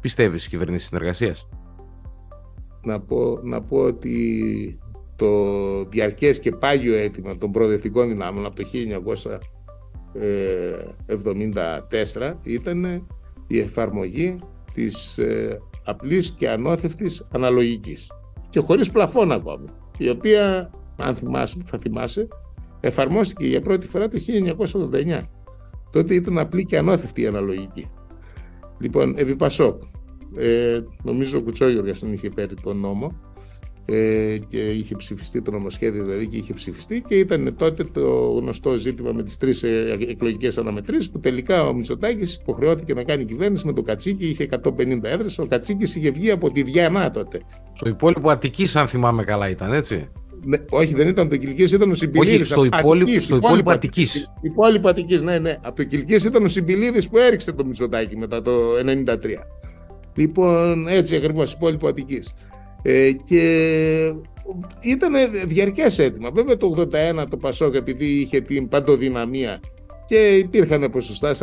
Πιστεύεις 0.00 0.48
κυβερνήσεις 0.48 0.88
συνεργασίας; 0.88 1.48
Να 2.82 3.00
πω, 3.00 3.38
να 3.42 3.62
πω 3.62 3.76
ότι 3.76 4.78
το 5.16 5.28
διαρκές 5.84 6.40
και 6.40 6.50
πάγιο 6.50 6.94
αίτημα 6.94 7.36
των 7.36 7.50
προοδευτικών 7.52 8.08
δυνάμεων 8.08 8.46
από 8.46 8.56
το 8.56 8.64
1974 12.20 12.34
ήταν 12.42 13.06
η 13.46 13.58
εφαρμογή 13.58 14.38
της 14.74 15.18
ε, 15.18 15.58
απλής 15.84 16.30
και 16.30 16.50
ανώθευτης 16.50 17.28
αναλογικής 17.32 18.10
και 18.50 18.60
χωρίς 18.60 18.90
πλαφόν 18.90 19.32
ακόμη, 19.32 19.66
η 20.00 20.08
οποία, 20.08 20.70
αν 20.96 21.16
θυμάσαι, 21.16 21.62
θα 21.64 21.78
θυμάσαι, 21.78 22.28
εφαρμόστηκε 22.80 23.46
για 23.46 23.60
πρώτη 23.60 23.86
φορά 23.86 24.08
το 24.08 24.18
1989. 24.92 25.20
Τότε 25.92 26.14
ήταν 26.14 26.38
απλή 26.38 26.64
και 26.64 26.78
ανώθευτη 26.78 27.22
η 27.22 27.26
αναλογική. 27.26 27.90
Λοιπόν, 28.78 29.14
επί 29.16 29.36
Πασόκ, 29.36 29.82
ε, 30.36 30.80
νομίζω 31.02 31.38
ο 31.38 31.42
Κουτσόγιοργας 31.42 31.98
τον 31.98 32.12
είχε 32.12 32.30
φέρει 32.30 32.54
τον 32.54 32.76
νόμο, 32.80 33.20
ε, 33.90 34.38
και 34.48 34.58
είχε 34.58 34.96
ψηφιστεί 34.96 35.42
το 35.42 35.50
νομοσχέδιο 35.50 36.04
δηλαδή 36.04 36.26
και 36.26 36.36
είχε 36.36 36.52
ψηφιστεί 36.52 37.04
και 37.08 37.14
ήταν 37.14 37.54
τότε 37.56 37.84
το 37.84 38.32
γνωστό 38.40 38.76
ζήτημα 38.76 39.12
με 39.12 39.22
τις 39.22 39.36
τρεις 39.36 39.62
ε, 39.62 39.96
εκλογικές 40.08 40.58
αναμετρήσεις 40.58 41.10
που 41.10 41.20
τελικά 41.20 41.66
ο 41.66 41.72
Μητσοτάκης 41.72 42.34
υποχρεώθηκε 42.34 42.94
να 42.94 43.02
κάνει 43.02 43.24
κυβέρνηση 43.24 43.66
με 43.66 43.72
τον 43.72 43.84
Κατσίκη, 43.84 44.26
είχε 44.26 44.48
150 44.62 45.02
έδρες, 45.02 45.38
ο 45.38 45.46
Κατσίκης 45.46 45.96
είχε 45.96 46.10
βγει 46.10 46.30
από 46.30 46.50
τη 46.50 46.62
Διανά 46.62 47.10
τότε. 47.10 47.40
Στο 47.72 47.88
υπόλοιπο 47.88 48.30
Αττικής 48.30 48.76
αν 48.76 48.88
θυμάμαι 48.88 49.24
καλά 49.24 49.48
ήταν 49.48 49.72
έτσι; 49.72 50.08
Ναι, 50.44 50.56
όχι, 50.70 50.94
δεν 50.94 51.08
ήταν 51.08 51.28
το 51.28 51.36
Κιλκή, 51.36 51.62
ήταν 51.62 51.90
ο 51.90 51.94
Συμπιλίδη. 51.94 52.34
Όχι, 52.34 52.44
στο 52.44 52.64
υπόλοιπο, 52.64 53.20
στο 53.20 53.36
υπόλοιπο 53.36 53.70
Αττικής. 53.70 54.32
Υπόλοιπο 54.40 54.88
Αττικής, 54.88 55.22
ναι, 55.22 55.38
ναι. 55.38 55.58
Από 55.62 55.76
το 55.76 55.84
Κιλκή 55.84 56.14
ήταν 56.14 56.44
ο 56.44 56.48
Συμπιλίδη 56.48 57.08
που 57.08 57.18
έριξε 57.18 57.52
το 57.52 57.64
Μητσοτάκι 57.64 58.16
μετά 58.16 58.42
το 58.42 58.52
1993. 58.84 59.16
Λοιπόν, 60.14 60.88
έτσι 60.88 61.16
ακριβώς, 61.16 61.52
υπόλοιπο 61.52 61.88
Αττικής. 61.88 62.34
Ε, 62.82 63.12
και 63.12 64.12
ήταν 64.80 65.12
διαρκές 65.46 65.98
έτοιμα. 65.98 66.30
Βέβαια 66.30 66.56
το 66.56 66.88
81 67.22 67.26
το 67.30 67.36
Πασόκ 67.36 67.74
επειδή 67.74 68.06
είχε 68.06 68.40
την 68.40 68.68
παντοδυναμία 68.68 69.60
και 70.06 70.36
υπήρχαν 70.36 70.90
ποσοστά 70.90 71.34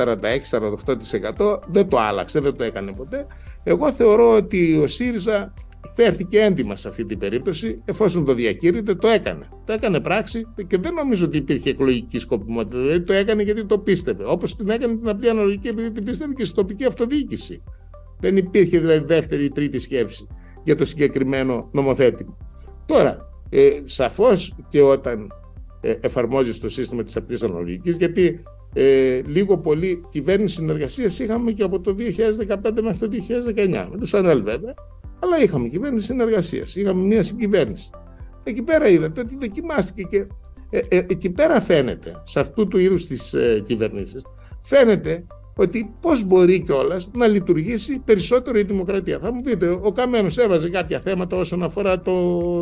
46-48% 1.37 1.59
δεν 1.67 1.87
το 1.87 1.99
άλλαξε, 1.99 2.39
δεν 2.39 2.55
το 2.55 2.63
έκανε 2.63 2.93
ποτέ. 2.93 3.27
Εγώ 3.63 3.91
θεωρώ 3.91 4.35
ότι 4.35 4.77
ο 4.77 4.87
ΣΥΡΙΖΑ 4.87 5.53
φέρθηκε 5.95 6.39
έντιμα 6.39 6.75
σε 6.75 6.87
αυτή 6.87 7.05
την 7.05 7.17
περίπτωση, 7.17 7.81
εφόσον 7.85 8.25
το 8.25 8.33
διακήρυτε, 8.33 8.95
το 8.95 9.07
έκανε. 9.07 9.47
Το 9.65 9.73
έκανε 9.73 9.99
πράξη 9.99 10.47
και 10.67 10.77
δεν 10.77 10.93
νομίζω 10.93 11.25
ότι 11.25 11.37
υπήρχε 11.37 11.69
εκλογική 11.69 12.19
σκοπιμότητα. 12.19 12.77
Δηλαδή 12.77 13.01
το 13.01 13.13
έκανε 13.13 13.43
γιατί 13.43 13.65
το 13.65 13.79
πίστευε. 13.79 14.23
Όπως 14.27 14.55
την 14.55 14.69
έκανε 14.69 14.95
την 14.97 15.09
απλή 15.09 15.29
αναλογική 15.29 15.67
επειδή 15.67 15.91
την 15.91 16.03
πίστευε 16.03 16.33
και 16.33 16.43
στην 16.43 16.55
τοπική 16.55 16.85
αυτοδιοίκηση. 16.85 17.63
Δεν 18.19 18.37
υπήρχε 18.37 18.79
δηλαδή 18.79 19.05
δεύτερη 19.05 19.43
ή 19.43 19.49
τρίτη 19.49 19.79
σκέψη 19.79 20.27
για 20.67 20.75
το 20.75 20.85
συγκεκριμένο 20.85 21.69
νομοθέτημα. 21.71 22.37
Τώρα, 22.85 23.29
ε, 23.49 23.69
σαφώς 23.85 24.55
και 24.69 24.81
όταν 24.81 25.31
ε, 25.81 25.93
εφαρμόζεις 26.01 26.59
το 26.59 26.69
σύστημα 26.69 27.03
της 27.03 27.15
απλής 27.15 27.43
αναλογικής, 27.43 27.95
γιατί 27.95 28.43
ε, 28.73 29.21
λίγο 29.25 29.57
πολύ 29.57 30.05
κυβέρνηση 30.09 30.55
συνεργασίας 30.55 31.19
είχαμε 31.19 31.51
και 31.51 31.63
από 31.63 31.79
το 31.79 31.95
2015 31.99 32.81
μέχρι 32.81 32.97
το 32.97 33.09
2019, 33.55 33.87
με 33.91 33.97
το 33.97 34.17
ΑΝΕΛ 34.17 34.43
βέβαια, 34.43 34.73
αλλά 35.19 35.41
είχαμε 35.43 35.67
κυβέρνηση 35.67 36.05
συνεργασίας, 36.05 36.75
είχαμε 36.75 37.03
μια 37.03 37.23
συγκυβέρνηση. 37.23 37.89
Εκεί 38.43 38.61
πέρα 38.61 38.87
είδατε 38.87 39.21
ότι 39.21 39.35
δοκιμάστηκε 39.35 40.03
και 40.03 40.27
ε, 40.69 40.79
ε, 40.87 40.97
εκεί 40.97 41.29
πέρα 41.29 41.61
φαίνεται, 41.61 42.21
σε 42.23 42.39
αυτού 42.39 42.67
του 42.67 42.77
είδους 42.77 43.05
τις 43.05 43.33
ε, 43.33 43.63
κυβερνήσεις, 43.65 44.25
φαίνεται 44.63 45.25
ότι 45.57 45.95
πώς 46.01 46.23
μπορεί 46.23 46.59
κιόλας 46.59 47.11
να 47.13 47.27
λειτουργήσει 47.27 48.01
περισσότερο 48.05 48.59
η 48.59 48.63
δημοκρατία. 48.63 49.19
Θα 49.19 49.33
μου 49.33 49.41
πείτε, 49.41 49.69
ο 49.69 49.91
Καμένος 49.91 50.37
έβαζε 50.37 50.69
κάποια 50.69 50.99
θέματα 50.99 51.37
όσον 51.37 51.63
αφορά 51.63 52.01
το 52.01 52.13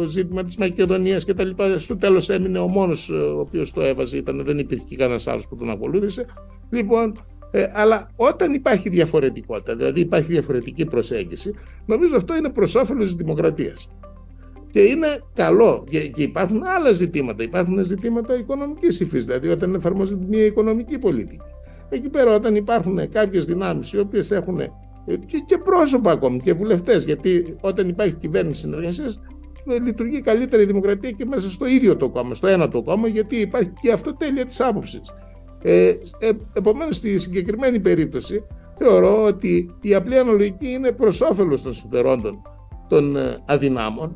ζήτημα 0.08 0.44
της 0.44 0.58
Μακεδονίας 0.58 1.26
κτλ. 1.26 1.50
Στο 1.78 1.98
τέλος 1.98 2.30
έμεινε 2.30 2.60
ο 2.60 2.68
μόνος 2.68 3.10
ε, 3.10 3.14
ο 3.14 3.40
οποίος 3.40 3.72
το 3.72 3.82
έβαζε, 3.82 4.18
ήταν, 4.18 4.44
δεν 4.46 4.60
υπήρχε 4.60 4.96
κανένας 4.96 5.28
άλλος 5.28 5.48
που 5.48 5.56
τον 5.56 5.70
ακολούθησε. 5.70 6.26
Λοιπόν, 6.70 7.18
ε, 7.52 7.66
αλλά 7.74 8.10
όταν 8.16 8.54
υπάρχει 8.54 8.90
διαφορετικότητα, 8.90 9.76
δηλαδή 9.76 10.00
υπάρχει 10.00 10.32
διαφορετική 10.32 10.86
προσέγγιση, 10.86 11.54
νομίζω 11.86 12.16
αυτό 12.16 12.36
είναι 12.36 12.50
προς 12.50 12.76
όφελος 12.76 13.06
της 13.06 13.16
δημοκρατίας. 13.16 13.90
Και 14.72 14.82
είναι 14.82 15.08
καλό. 15.34 15.84
Και, 15.90 16.08
και 16.08 16.24
υπάρχουν 16.24 16.64
άλλα 16.66 16.92
ζητήματα. 16.92 17.44
Υπάρχουν 17.44 17.84
ζητήματα 17.84 18.38
οικονομικής 18.38 19.00
υφής, 19.00 19.26
δηλαδή 19.26 19.48
όταν 19.48 19.76
εφαρμόζεται 19.76 20.26
μια 20.28 20.46
οικονομική 20.46 21.00
πολιτική. 21.00 21.55
Εκεί 21.90 22.10
πέρα 22.10 22.36
όταν 22.36 22.56
υπάρχουν 22.56 23.10
κάποιες 23.10 23.46
δυνάμεις 23.46 23.94
οι 23.94 24.00
οποίες 24.00 24.32
έχουν 24.32 24.60
Ε, 25.08 25.16
και, 25.16 25.44
και 25.46 25.58
πρόσωπα 25.58 26.12
ακόμη 26.12 26.40
και 26.40 26.54
βουλευτές. 26.54 27.04
Γιατί 27.04 27.56
όταν 27.62 27.90
υπάρχει 27.90 28.14
κυβέρνηση 28.16 28.60
συνεργασίας, 28.60 29.20
ε, 29.70 29.80
λειτουργεί 29.80 30.22
καλύτερη 30.22 30.64
η 30.64 30.66
δημοκρατία 30.66 31.12
και 31.12 31.26
μέσα 31.26 31.50
στο 31.50 31.66
ίδιο 31.66 31.96
το 31.96 32.10
κόμμα, 32.10 32.34
στο 32.34 32.48
ένα 32.48 32.68
το 32.68 32.82
κόμμα, 32.82 33.08
γιατί 33.08 33.36
υπάρχει 33.36 33.72
και 33.82 33.92
αυτό 33.92 34.16
τέλεια 34.16 34.46
της 34.46 34.62
άποψης. 34.62 35.02
Ε, 35.62 35.88
ε, 36.20 36.30
Επομένως, 36.54 36.96
στη 36.96 37.18
συγκεκριμένη 37.18 37.80
περίπτωση, 37.80 38.46
θεωρώ 38.76 39.24
ότι 39.24 39.76
η 39.82 39.96
απλή 39.96 40.18
αναλογική 40.18 40.68
είναι 40.68 40.92
προς 40.92 41.22
όφελος 41.22 41.62
των 41.62 41.74
συμφερόντων 41.74 42.42
των 42.88 43.16
ε, 43.16 43.38
αδυνάμων, 43.46 44.14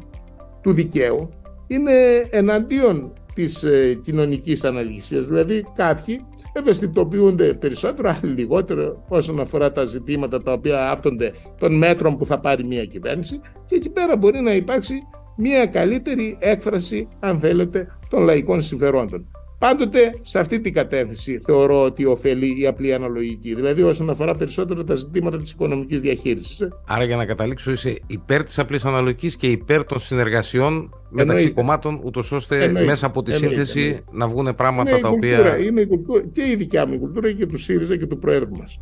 του 0.62 0.74
δικαίου, 0.74 1.30
είναι 1.68 1.92
εναντίον 2.30 3.14
της 3.34 3.64
ε, 3.64 4.00
κοινωνικής 4.04 4.64
αναλυσίας. 4.64 5.28
Δηλαδή 5.28 5.66
κάποιοι 5.76 6.26
ευαισθητοποιούνται 6.60 7.54
περισσότερο, 7.54 8.10
άλλοι 8.10 8.34
λιγότερο 8.34 9.06
όσον 9.08 9.40
αφορά 9.40 9.72
τα 9.72 9.86
ζητήματα 9.86 10.42
τα 10.44 10.52
οποία 10.52 10.92
άπτονται 10.92 11.34
των 11.60 11.78
μέτρων 11.78 12.18
που 12.18 12.26
θα 12.26 12.40
πάρει 12.40 12.64
μια 12.64 12.86
κυβέρνηση 12.86 13.42
και 13.66 13.76
εκεί 13.76 13.90
πέρα 13.90 14.18
μπορεί 14.18 14.40
να 14.40 14.54
υπάρξει 14.54 14.94
μια 15.38 15.66
καλύτερη 15.66 16.38
έκφραση, 16.40 17.08
αν 17.20 17.40
θέλετε, 17.40 17.88
των 18.10 18.24
λαϊκών 18.24 18.62
συμφερόντων. 18.62 19.28
Πάντοτε 19.60 20.18
σε 20.22 20.40
αυτή 20.40 20.60
την 20.60 20.74
κατεύθυνση 20.74 21.42
θεωρώ 21.46 21.84
ότι 21.84 22.06
ωφελεί 22.06 22.62
η 22.62 22.68
απλή 22.68 22.94
αναλογική, 22.94 23.56
δηλαδή 23.56 23.82
όσον 23.82 24.10
αφορά 24.10 24.36
περισσότερο 24.36 24.84
τα 24.84 24.96
ζητήματα 24.96 25.38
της 25.38 25.52
οικονομικής 25.52 26.02
διαχείρισης. 26.02 26.68
Άρα, 26.88 27.04
για 27.04 27.16
να 27.16 27.26
καταλήξω, 27.26 27.72
είσαι 27.72 28.00
υπέρ 28.08 28.44
της 28.44 28.60
απλής 28.60 28.86
αναλογικής 28.86 29.36
και 29.36 29.48
υπέρ 29.48 29.86
των 29.86 30.00
συνεργασιών 30.00 30.90
μεταξύ 31.10 31.52
κομμάτων, 31.52 32.02
ούτως 32.04 32.32
ώστε 32.32 32.68
μέσα 32.68 33.06
από 33.06 33.24
τη 33.24 33.34
σύνθεση 33.34 34.04
να 34.12 34.28
βγουν 34.28 34.56
πράγματα 34.56 34.90
είναι 34.90 35.00
τα 35.00 35.10
οποία. 35.10 35.58
Είναι 35.58 35.82
η 35.82 35.88
κουλτούρα 35.88 36.24
και 36.32 36.42
η 36.42 36.56
δικιά 36.56 36.86
μου 36.86 36.94
η 36.94 36.98
κουλτούρα 36.98 37.32
και 37.32 37.46
του 37.46 37.58
ΣΥΡΙΖΑ 37.58 37.98
και 37.98 38.06
του 38.06 38.20
Προέδρου 38.20 38.58
μας. 38.58 38.78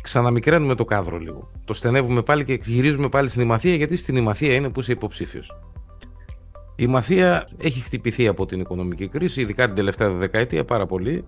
Ξαναμικραίνουμε 0.00 0.74
το 0.74 0.84
κάδρο 0.84 1.18
λίγο. 1.18 1.50
Το 1.64 1.72
στενεύουμε 1.72 2.22
πάλι 2.22 2.44
και 2.44 2.60
γυρίζουμε 2.62 3.08
πάλι 3.08 3.28
στην 3.28 3.42
Ημαθία, 3.42 3.74
γιατί 3.74 3.96
στην 3.96 4.16
Ημαθία 4.16 4.54
είναι 4.54 4.68
που 4.68 4.80
είσαι 4.80 4.92
υποψήφιος. 4.92 5.58
Η 6.80 6.86
Μαθία 6.86 7.48
έχει 7.56 7.80
χτυπηθεί 7.80 8.26
από 8.26 8.46
την 8.46 8.60
οικονομική 8.60 9.08
κρίση, 9.08 9.40
ειδικά 9.40 9.66
την 9.66 9.74
τελευταία 9.74 10.10
δεκαετία 10.10 10.64
πάρα 10.64 10.86
πολύ, 10.86 11.24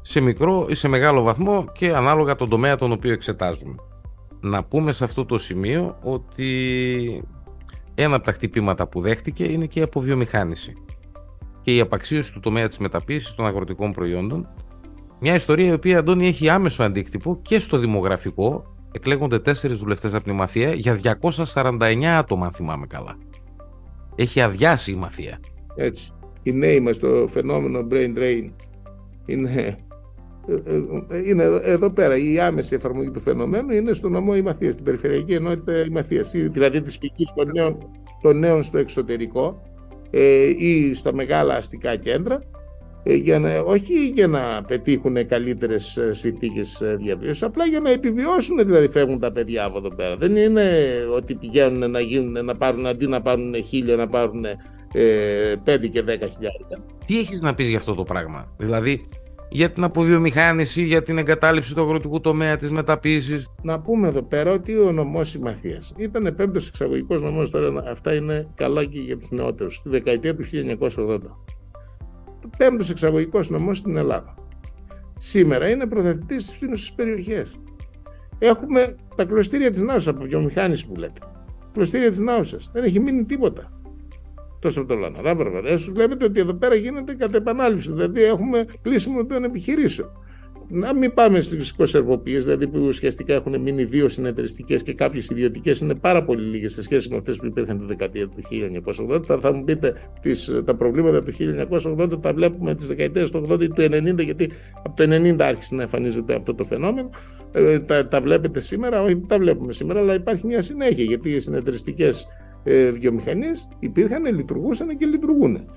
σε 0.00 0.20
μικρό 0.20 0.66
ή 0.68 0.74
σε 0.74 0.88
μεγάλο 0.88 1.22
βαθμό 1.22 1.64
και 1.72 1.94
ανάλογα 1.94 2.36
τον 2.36 2.48
τομέα 2.48 2.76
τον 2.76 2.92
οποίο 2.92 3.12
εξετάζουμε. 3.12 3.74
Να 4.40 4.64
πούμε 4.64 4.92
σε 4.92 5.04
αυτό 5.04 5.24
το 5.24 5.38
σημείο 5.38 5.98
ότι 6.02 6.48
ένα 7.94 8.16
από 8.16 8.24
τα 8.24 8.32
χτυπήματα 8.32 8.86
που 8.86 9.00
δέχτηκε 9.00 9.44
είναι 9.44 9.66
και 9.66 9.78
η 9.78 9.82
αποβιομηχάνηση 9.82 10.72
και 11.60 11.74
η 11.74 11.80
απαξίωση 11.80 12.32
του 12.32 12.40
τομέα 12.40 12.66
της 12.66 12.78
μεταποίησης 12.78 13.34
των 13.34 13.46
αγροτικών 13.46 13.92
προϊόντων. 13.92 14.48
Μια 15.20 15.34
ιστορία 15.34 15.66
η 15.66 15.72
οποία, 15.72 15.98
Αντώνη, 15.98 16.26
έχει 16.26 16.48
άμεσο 16.48 16.82
αντίκτυπο 16.82 17.38
και 17.42 17.58
στο 17.58 17.78
δημογραφικό. 17.78 18.74
Εκλέγονται 18.92 19.38
τέσσερις 19.38 19.78
δουλευτές 19.78 20.14
από 20.14 20.24
τη 20.24 20.32
Μαθία 20.32 20.74
για 20.74 21.18
249 21.20 22.04
άτομα, 22.04 22.46
αν 22.46 22.52
θυμάμαι 22.52 22.86
καλά 22.86 23.16
έχει 24.16 24.40
αδειάσει 24.40 24.92
η 24.92 24.94
μαθία. 24.94 25.40
Έτσι. 25.74 26.10
Οι 26.42 26.52
νέοι 26.52 26.80
μας 26.80 26.98
το 26.98 27.28
φαινόμενο 27.30 27.86
brain 27.90 28.18
drain 28.18 28.50
είναι, 29.26 29.78
ε, 30.48 30.52
ε, 31.16 31.28
είναι 31.28 31.44
εδώ 31.62 31.90
πέρα. 31.90 32.16
Η 32.16 32.40
άμεση 32.40 32.74
εφαρμογή 32.74 33.10
του 33.10 33.20
φαινομένου 33.20 33.72
είναι 33.72 33.92
στο 33.92 34.08
νομό 34.08 34.32
η 34.36 34.42
μαθία, 34.42 34.72
στην 34.72 34.84
περιφερειακή 34.84 35.34
ενότητα 35.34 35.84
η 35.84 35.88
μαθία. 35.88 36.22
Δηλαδή 36.32 36.82
της 36.82 36.98
πηγή 36.98 37.26
των 37.34 37.50
νέων, 37.54 37.78
των 38.22 38.38
νέων 38.38 38.62
στο 38.62 38.78
εξωτερικό 38.78 39.62
ε, 40.10 40.44
ή 40.56 40.94
στα 40.94 41.14
μεγάλα 41.14 41.54
αστικά 41.54 41.96
κέντρα 41.96 42.34
ε, 42.34 42.55
για 43.14 43.38
να, 43.38 43.58
όχι 43.60 44.08
για 44.14 44.26
να 44.26 44.62
πετύχουν 44.66 45.26
καλύτερες 45.26 45.98
συνθήκες 46.10 46.82
διαβίωσης, 46.98 47.42
απλά 47.42 47.66
για 47.66 47.80
να 47.80 47.90
επιβιώσουν, 47.90 48.56
δηλαδή 48.56 48.88
φεύγουν 48.88 49.18
τα 49.18 49.32
παιδιά 49.32 49.64
από 49.64 49.78
εδώ 49.78 49.88
πέρα. 49.88 50.16
Δεν 50.16 50.36
είναι 50.36 50.70
ότι 51.16 51.34
πηγαίνουν 51.34 51.90
να, 51.90 52.00
γίνουν, 52.00 52.44
να 52.44 52.54
πάρουν 52.54 52.86
αντί 52.86 53.06
να 53.06 53.22
πάρουν 53.22 53.64
χίλια, 53.64 53.96
να 53.96 54.08
πάρουν 54.08 54.44
ε, 54.44 55.54
5 55.64 55.90
και 55.90 56.02
10 56.02 56.06
χιλιάδε. 56.06 56.82
Τι 57.06 57.18
έχεις 57.18 57.40
να 57.40 57.54
πεις 57.54 57.68
για 57.68 57.76
αυτό 57.76 57.94
το 57.94 58.02
πράγμα, 58.02 58.54
Δηλαδή 58.58 59.08
για 59.48 59.70
την 59.70 59.84
αποβιομηχάνηση, 59.84 60.82
για 60.82 61.02
την 61.02 61.18
εγκατάλειψη 61.18 61.74
του 61.74 61.82
αγροτικού 61.82 62.20
τομέα, 62.20 62.56
τη 62.56 62.72
μεταποίηση. 62.72 63.44
Να 63.62 63.80
πούμε 63.80 64.08
εδώ 64.08 64.22
πέρα 64.22 64.52
ότι 64.52 64.76
ο 64.76 64.92
νομός 64.92 65.28
Συμμαθίας 65.28 65.94
ήταν 65.96 66.34
πέμπτο 66.36 66.60
εξαγωγικός 66.68 67.22
νομός. 67.22 67.50
Τώρα 67.50 67.90
αυτά 67.90 68.14
είναι 68.14 68.48
καλά 68.54 68.84
και 68.84 68.98
για 68.98 69.16
τους 69.16 69.30
νεότερους, 69.30 69.82
τη 69.82 69.88
δεκαετία 69.88 70.36
του 70.36 70.44
1980 70.44 71.18
πέμπτος 72.58 72.90
εξαγωγικός 72.90 73.50
νομός 73.50 73.78
στην 73.78 73.96
Ελλάδα. 73.96 74.34
Σήμερα 75.18 75.68
είναι 75.68 75.86
πρωταθλητής 75.86 76.42
στις 76.42 76.56
φθήνουσε 76.56 76.92
περιοχές. 76.96 77.56
Έχουμε 78.38 78.94
τα 79.16 79.24
κλωστήρια 79.24 79.70
της 79.70 79.80
Νάουσας 79.80 80.06
από 80.06 80.24
βιομηχάνηση 80.24 80.86
που 80.86 80.96
λέτε. 80.96 81.20
Κλωστήρια 81.72 82.10
της 82.10 82.18
Νάουσας. 82.18 82.70
Δεν 82.72 82.84
έχει 82.84 83.00
μείνει 83.00 83.24
τίποτα. 83.24 83.70
Τόσο 84.58 84.80
από 84.80 84.88
το 84.88 84.94
Λαναρά, 84.94 85.34
Βαρβαρέσου. 85.34 85.92
Βλέπετε 85.92 86.24
ότι 86.24 86.40
εδώ 86.40 86.54
πέρα 86.54 86.74
γίνεται 86.74 87.14
κατά 87.14 87.36
επανάληψη. 87.36 87.92
Δηλαδή 87.92 88.22
έχουμε 88.22 88.66
κλείσιμο 88.82 89.26
των 89.26 89.44
επιχειρήσεων 89.44 90.10
να 90.68 90.94
μην 90.94 91.14
πάμε 91.14 91.40
στις 91.40 91.72
κονσερβοποιίε, 91.72 92.38
δηλαδή 92.38 92.66
που 92.66 92.78
ουσιαστικά 92.78 93.34
έχουν 93.34 93.60
μείνει 93.60 93.84
δύο 93.84 94.08
συνεταιριστικές 94.08 94.82
και 94.82 94.94
κάποιες 94.94 95.28
ιδιωτικές 95.28 95.80
είναι 95.80 95.94
πάρα 95.94 96.24
πολύ 96.24 96.42
λίγες 96.42 96.72
σε 96.72 96.82
σχέση 96.82 97.08
με 97.08 97.16
αυτές 97.16 97.36
που 97.36 97.46
υπήρχαν 97.46 97.78
τη 97.78 97.84
δεκαετία 97.84 98.28
του 98.28 98.42
1980. 99.14 99.26
Τώρα 99.26 99.40
θα 99.40 99.52
μου 99.52 99.64
πείτε 99.64 99.94
τις, 100.22 100.62
τα 100.64 100.74
προβλήματα 100.74 101.22
του 101.22 101.32
1980 101.98 102.22
τα 102.22 102.32
βλέπουμε 102.32 102.74
τις 102.74 102.86
δεκαετίες 102.86 103.30
του 103.30 103.46
80 103.50 103.62
ή 103.62 103.68
του 103.68 103.82
90, 103.82 104.24
γιατί 104.24 104.50
από 104.84 104.96
το 104.96 105.14
90 105.14 105.36
άρχισε 105.40 105.74
να 105.74 105.82
εμφανίζεται 105.82 106.34
αυτό 106.34 106.54
το 106.54 106.64
φαινόμενο. 106.64 107.10
Ε, 107.52 107.78
τα, 107.78 108.08
τα 108.08 108.20
βλέπετε 108.20 108.60
σήμερα, 108.60 109.02
όχι 109.02 109.22
τα 109.26 109.38
βλέπουμε 109.38 109.72
σήμερα, 109.72 110.00
αλλά 110.00 110.14
υπάρχει 110.14 110.46
μια 110.46 110.62
συνέχεια 110.62 111.04
γιατί 111.04 111.30
οι 111.30 111.40
συνεταιριστικές 111.40 112.26
ε, 112.64 112.90
βιομηχανίες 112.90 113.68
υπήρχαν, 113.78 114.34
λειτουργούσαν 114.34 114.96
και 114.96 115.06
λειτουργούν. 115.06 115.70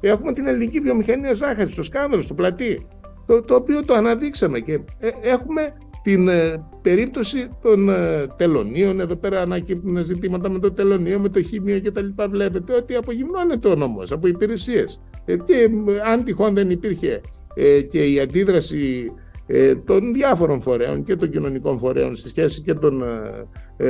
Έχουμε 0.00 0.32
την 0.32 0.46
ελληνική 0.46 0.80
βιομηχανία 0.80 1.32
ζάχαρη, 1.32 1.70
στο 1.70 1.82
σκάνδαλο, 1.82 2.22
στο 2.22 2.34
πλατή 2.34 2.86
το, 3.30 3.42
το 3.42 3.54
οποίο 3.54 3.84
το 3.84 3.94
αναδείξαμε 3.94 4.60
και 4.60 4.72
ε, 4.98 5.08
έχουμε 5.22 5.72
την 6.02 6.28
ε, 6.28 6.68
περίπτωση 6.82 7.48
των 7.62 7.88
ε, 7.88 8.26
τελωνίων. 8.36 9.00
Εδώ 9.00 9.16
πέρα 9.16 9.40
ανακύπτουν 9.40 10.04
ζητήματα 10.04 10.50
με 10.50 10.58
το 10.58 10.72
τελωνίο, 10.72 11.18
με 11.18 11.28
το 11.28 11.42
χημείο 11.42 11.80
κτλ. 11.82 12.06
Βλέπετε 12.30 12.74
ότι 12.74 12.94
απογυμνώνεται 12.94 13.68
ο 13.68 13.74
νόμος 13.74 14.12
από 14.12 14.26
υπηρεσίες. 14.26 15.00
και 15.24 15.70
αν 16.10 16.24
τυχόν 16.24 16.54
δεν 16.54 16.70
υπήρχε 16.70 17.20
και 17.90 18.12
η 18.12 18.20
αντίδραση 18.20 19.12
των 19.84 20.12
διάφορων 20.12 20.62
φορέων 20.62 21.04
και 21.04 21.16
των 21.16 21.30
κοινωνικών 21.30 21.78
φορέων 21.78 22.16
σε 22.16 22.28
σχέση 22.28 22.62
και 22.62 22.74
των 22.74 23.02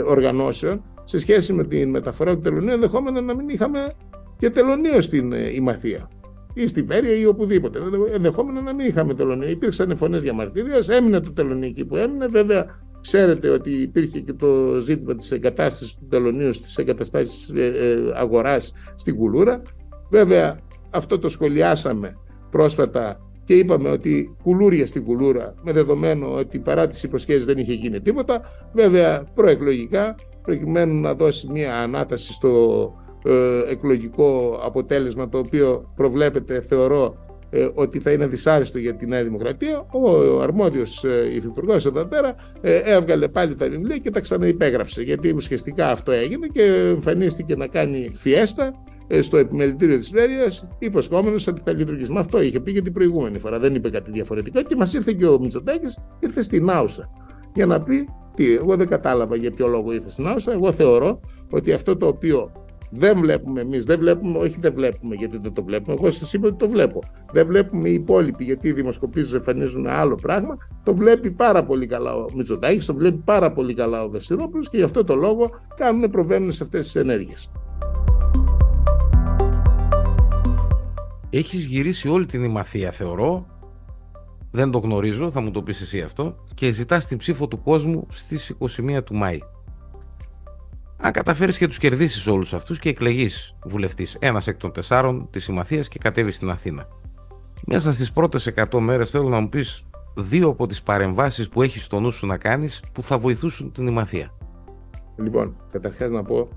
οργανώσεων 0.07 0.83
σε 1.05 1.19
σχέση 1.19 1.53
με 1.53 1.65
τη 1.65 1.87
μεταφορά 1.87 2.35
του 2.35 2.41
τελωνίου 2.41 2.73
ενδεχόμενα 2.73 3.21
να 3.21 3.35
μην 3.35 3.49
είχαμε 3.49 3.93
και 4.39 4.51
τελωνίο 4.51 5.01
στην 5.01 5.33
Ημαθία 5.33 6.09
ή 6.55 6.67
στη 6.67 6.83
Βέρεια 6.83 7.15
ή 7.15 7.27
οπουδήποτε. 7.27 7.79
Ενδεχόμενο 8.15 8.61
να 8.61 8.75
μην 8.75 8.87
είχαμε 8.87 9.15
τελωνίο. 9.15 9.49
Υπήρξαν 9.49 9.97
φωνές 9.97 10.23
διαμαρτυρία, 10.23 10.79
έμεινε 10.89 11.21
το 11.21 11.33
τελωνίο 11.33 11.69
εκεί 11.69 11.85
που 11.85 11.97
έμεινε. 11.97 12.27
Βέβαια, 12.27 12.67
ξέρετε 13.01 13.49
ότι 13.49 13.71
υπήρχε 13.71 14.21
και 14.21 14.33
το 14.33 14.79
ζήτημα 14.81 15.15
της 15.15 15.31
εγκατάστασης 15.31 15.95
του 15.95 16.07
τελωνίου 16.09 16.53
στις 16.53 16.79
εγκαταστάσεις 16.79 17.49
ε, 17.49 17.65
ε, 17.65 18.13
αγοράς 18.15 18.73
στην 18.95 19.17
Κουλούρα. 19.17 19.63
Βέβαια, 20.11 20.59
αυτό 20.91 21.19
το 21.19 21.29
σχολιάσαμε 21.29 22.17
πρόσφατα 22.51 23.31
και 23.45 23.55
είπαμε 23.55 23.89
ότι 23.89 24.37
κουλούρια 24.43 24.87
στην 24.87 25.05
κουλούρα, 25.05 25.55
με 25.63 25.73
δεδομένο 25.73 26.35
ότι 26.35 26.59
παρά 26.59 26.87
τις 26.87 27.03
υποσχέσεις 27.03 27.45
δεν 27.45 27.59
είχε 27.59 27.73
γίνει 27.73 28.01
τίποτα. 28.01 28.41
Βέβαια, 28.73 29.25
προεκλογικά, 29.35 30.15
προκειμένου 30.43 31.01
να 31.01 31.15
δώσει 31.15 31.49
μια 31.51 31.77
ανάταση 31.77 32.33
στο 32.33 32.49
ε, 32.97 33.00
εκλογικό 33.69 34.61
αποτέλεσμα 34.65 35.29
το 35.29 35.39
οποίο 35.39 35.93
προβλέπεται 35.97 36.61
θεωρώ 36.61 37.17
ε, 37.51 37.69
ότι 37.75 37.99
θα 37.99 38.13
είναι 38.13 38.27
δυσάρεστο 38.27 38.79
για 38.79 38.95
τη 38.95 39.07
Νέα 39.07 39.23
Δημοκρατία 39.23 39.87
ο 39.91 40.41
αρμόδιος 40.41 41.05
ε, 41.05 41.35
υφυπουργός 41.35 41.87
εδώ 41.87 42.05
πέρα 42.05 42.35
έβγαλε 42.85 43.29
πάλι 43.29 43.55
τα 43.55 43.69
βιβλία 43.69 43.97
και 43.97 44.11
τα 44.11 44.21
ξαναυπέγραψε 44.21 45.03
γιατί 45.03 45.33
ουσιαστικά 45.35 45.91
αυτό 45.91 46.13
έγινε 46.13 46.47
και 46.47 46.63
εμφανίστηκε 46.63 47.57
να 47.57 47.67
κάνει 47.67 48.11
φιέστα 48.15 48.73
στο 49.21 49.37
επιμελητήριο 49.37 49.99
της 49.99 50.11
Βέρειας, 50.11 50.69
υποσχόμενος 50.79 51.47
ότι 51.47 51.61
θα 51.65 51.73
λειτουργήσει. 51.73 52.13
Με 52.13 52.19
αυτό 52.19 52.41
είχε 52.41 52.61
πει 52.61 52.73
και 52.73 52.83
την 52.83 52.93
προηγούμενη 52.93 53.39
φορά. 53.39 53.59
Δεν 53.59 53.75
είπε 53.75 53.91
κάτι 53.91 54.11
διαφορετικό. 54.11 54.63
Και 54.63 54.77
μας 54.77 54.95
ήρθε 54.95 55.13
και 55.13 55.27
ο 55.27 55.39
Μητσοτάκης, 55.41 55.99
ήρθε 56.19 56.43
στην 56.43 56.71
Άουσα 56.71 57.11
για 57.55 57.67
να 57.67 57.83
πει 57.83 58.09
τι. 58.35 58.55
Εγώ 58.55 58.77
δεν 58.77 58.89
κατάλαβα 58.89 59.37
για 59.37 59.51
ποιο 59.51 59.67
λόγο 59.67 59.93
ήρθε 59.93 60.11
στην 60.11 60.27
Άουσα. 60.27 60.53
Εγώ 60.53 60.73
θεωρώ 60.73 61.21
ότι 61.51 61.73
αυτό 61.73 61.97
το 61.97 62.07
οποίο 62.07 62.53
δεν 62.91 63.19
βλέπουμε 63.19 63.61
εμείς, 63.61 63.85
δεν 63.85 63.99
βλέπουμε, 63.99 64.39
όχι 64.39 64.57
δεν 64.61 64.73
βλέπουμε 64.73 65.15
γιατί 65.15 65.39
δεν 65.39 65.53
το 65.53 65.65
βλέπουμε. 65.65 65.97
Εγώ 65.99 66.11
σας 66.11 66.33
είπα 66.33 66.47
ότι 66.47 66.57
το 66.57 66.69
βλέπω. 66.69 67.01
Δεν 67.33 67.47
βλέπουμε 67.47 67.89
οι 67.89 67.93
υπόλοιποι 67.93 68.45
γιατί 68.45 68.69
οι 68.69 68.73
δημοσκοπήσεις 68.73 69.33
εμφανίζουν 69.33 69.87
άλλο 69.87 70.15
πράγμα. 70.15 70.57
Το 70.83 70.95
βλέπει 70.95 71.31
πάρα 71.31 71.65
πολύ 71.65 71.87
καλά 71.87 72.15
ο 72.15 72.27
Μητσοτάκης, 72.35 72.87
το 72.87 72.95
βλέπει 72.95 73.23
πάρα 73.25 73.53
πολύ 73.53 73.75
καλά 73.75 74.03
ο 74.03 74.09
Βεσιρόπουλο 74.09 74.65
και 74.71 74.77
γι' 74.77 74.83
αυτό 74.83 75.05
το 75.05 75.15
λόγο 75.15 75.51
κάνουν, 75.77 76.11
προβαίνουν 76.11 76.53
σε 76.53 76.63
αυτές 76.63 76.85
τις 76.85 76.97
ενέργειες. 76.97 77.53
Έχεις 81.31 81.65
γυρίσει 81.65 82.09
όλη 82.09 82.27
την 82.27 82.45
ημαθία 82.45 82.91
θεωρώ 82.91 83.47
Δεν 84.51 84.71
το 84.71 84.79
γνωρίζω, 84.79 85.31
θα 85.31 85.41
μου 85.41 85.51
το 85.51 85.63
πεις 85.63 85.81
εσύ 85.81 86.01
αυτό, 86.01 86.37
και 86.55 86.71
ζητάς 86.71 87.07
την 87.07 87.19
ψήφο 87.19 87.49
του 87.49 87.63
κόσμου 87.63 88.07
στις 88.11 88.57
21 88.59 89.03
του 89.05 89.15
Μάη. 89.15 89.39
Αν 91.03 91.13
καταφέρεις 91.13 91.59
και 91.59 91.67
τους 91.67 91.79
κερδίσεις 91.79 92.27
όλους 92.27 92.55
αυτούς 92.55 92.79
και 92.79 92.89
εκλεγείς 92.89 93.55
βουλευτής, 93.67 94.17
ένας 94.21 94.47
εκ 94.47 94.57
των 94.57 94.73
τεσσάρων 94.73 95.29
της 95.31 95.45
Συμμαθίας 95.45 95.89
και 95.89 95.99
κατέβεις 95.99 96.35
στην 96.35 96.51
Αθήνα. 96.51 96.89
Μέσα 97.67 97.93
στις 97.93 98.13
πρώτες 98.13 98.47
100 98.47 98.81
μέρες 98.81 99.11
θέλω 99.11 99.29
να 99.29 99.41
μου 99.41 99.49
πεις 99.49 99.87
δύο 100.17 100.49
από 100.49 100.67
τις 100.67 100.83
παρεμβάσεις 100.83 101.49
που 101.49 101.63
έχεις 101.63 101.85
στο 101.85 102.01
νου 102.01 102.11
σου 102.11 102.27
να 102.27 102.37
κάνεις 102.37 102.83
που 102.93 103.03
θα 103.03 103.19
βοηθούσουν 103.19 103.73
την 103.73 103.87
Ημαθία. 103.87 104.35
Λοιπόν, 105.17 105.57
καταρχάς 105.71 106.11
να 106.11 106.23
πω 106.23 106.49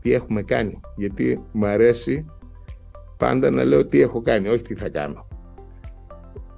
τι 0.00 0.12
έχουμε 0.12 0.42
κάνει, 0.42 0.80
γιατί 0.96 1.42
μου 1.52 1.66
αρέσει 1.66 2.26
πάντα 3.16 3.50
να 3.50 3.64
λέω 3.64 3.86
τι 3.86 4.00
έχω 4.00 4.22
κάνει, 4.22 4.48
όχι 4.48 4.62
τι 4.62 4.74
θα 4.74 4.88
κάνω. 4.88 5.28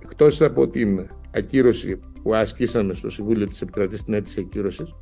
Εκτός 0.02 0.40
από 0.40 0.68
την 0.68 1.06
ακύρωση 1.34 2.00
που 2.22 2.34
ασκήσαμε 2.34 2.94
στο 2.94 3.10
Συμβούλιο 3.10 3.48
της 3.48 3.60
Επικρατής 3.62 3.98
στην 3.98 4.14
αίτηση 4.14 4.40
ακύρωσης, 4.40 4.94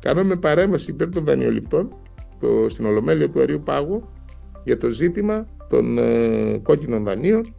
κάναμε 0.00 0.36
παρέμβαση 0.36 0.90
υπέρ 0.90 1.08
των 1.08 1.24
δανειοληπτών 1.24 1.94
το, 2.40 2.68
στην 2.68 2.86
Ολομέλεια 2.86 3.30
του 3.30 3.40
Αρίου 3.40 3.62
Πάγου 3.64 4.08
για 4.64 4.78
το 4.78 4.90
ζήτημα 4.90 5.46
των 5.68 5.98
ε, 5.98 6.58
κόκκινων 6.58 7.04
δανείων 7.04 7.54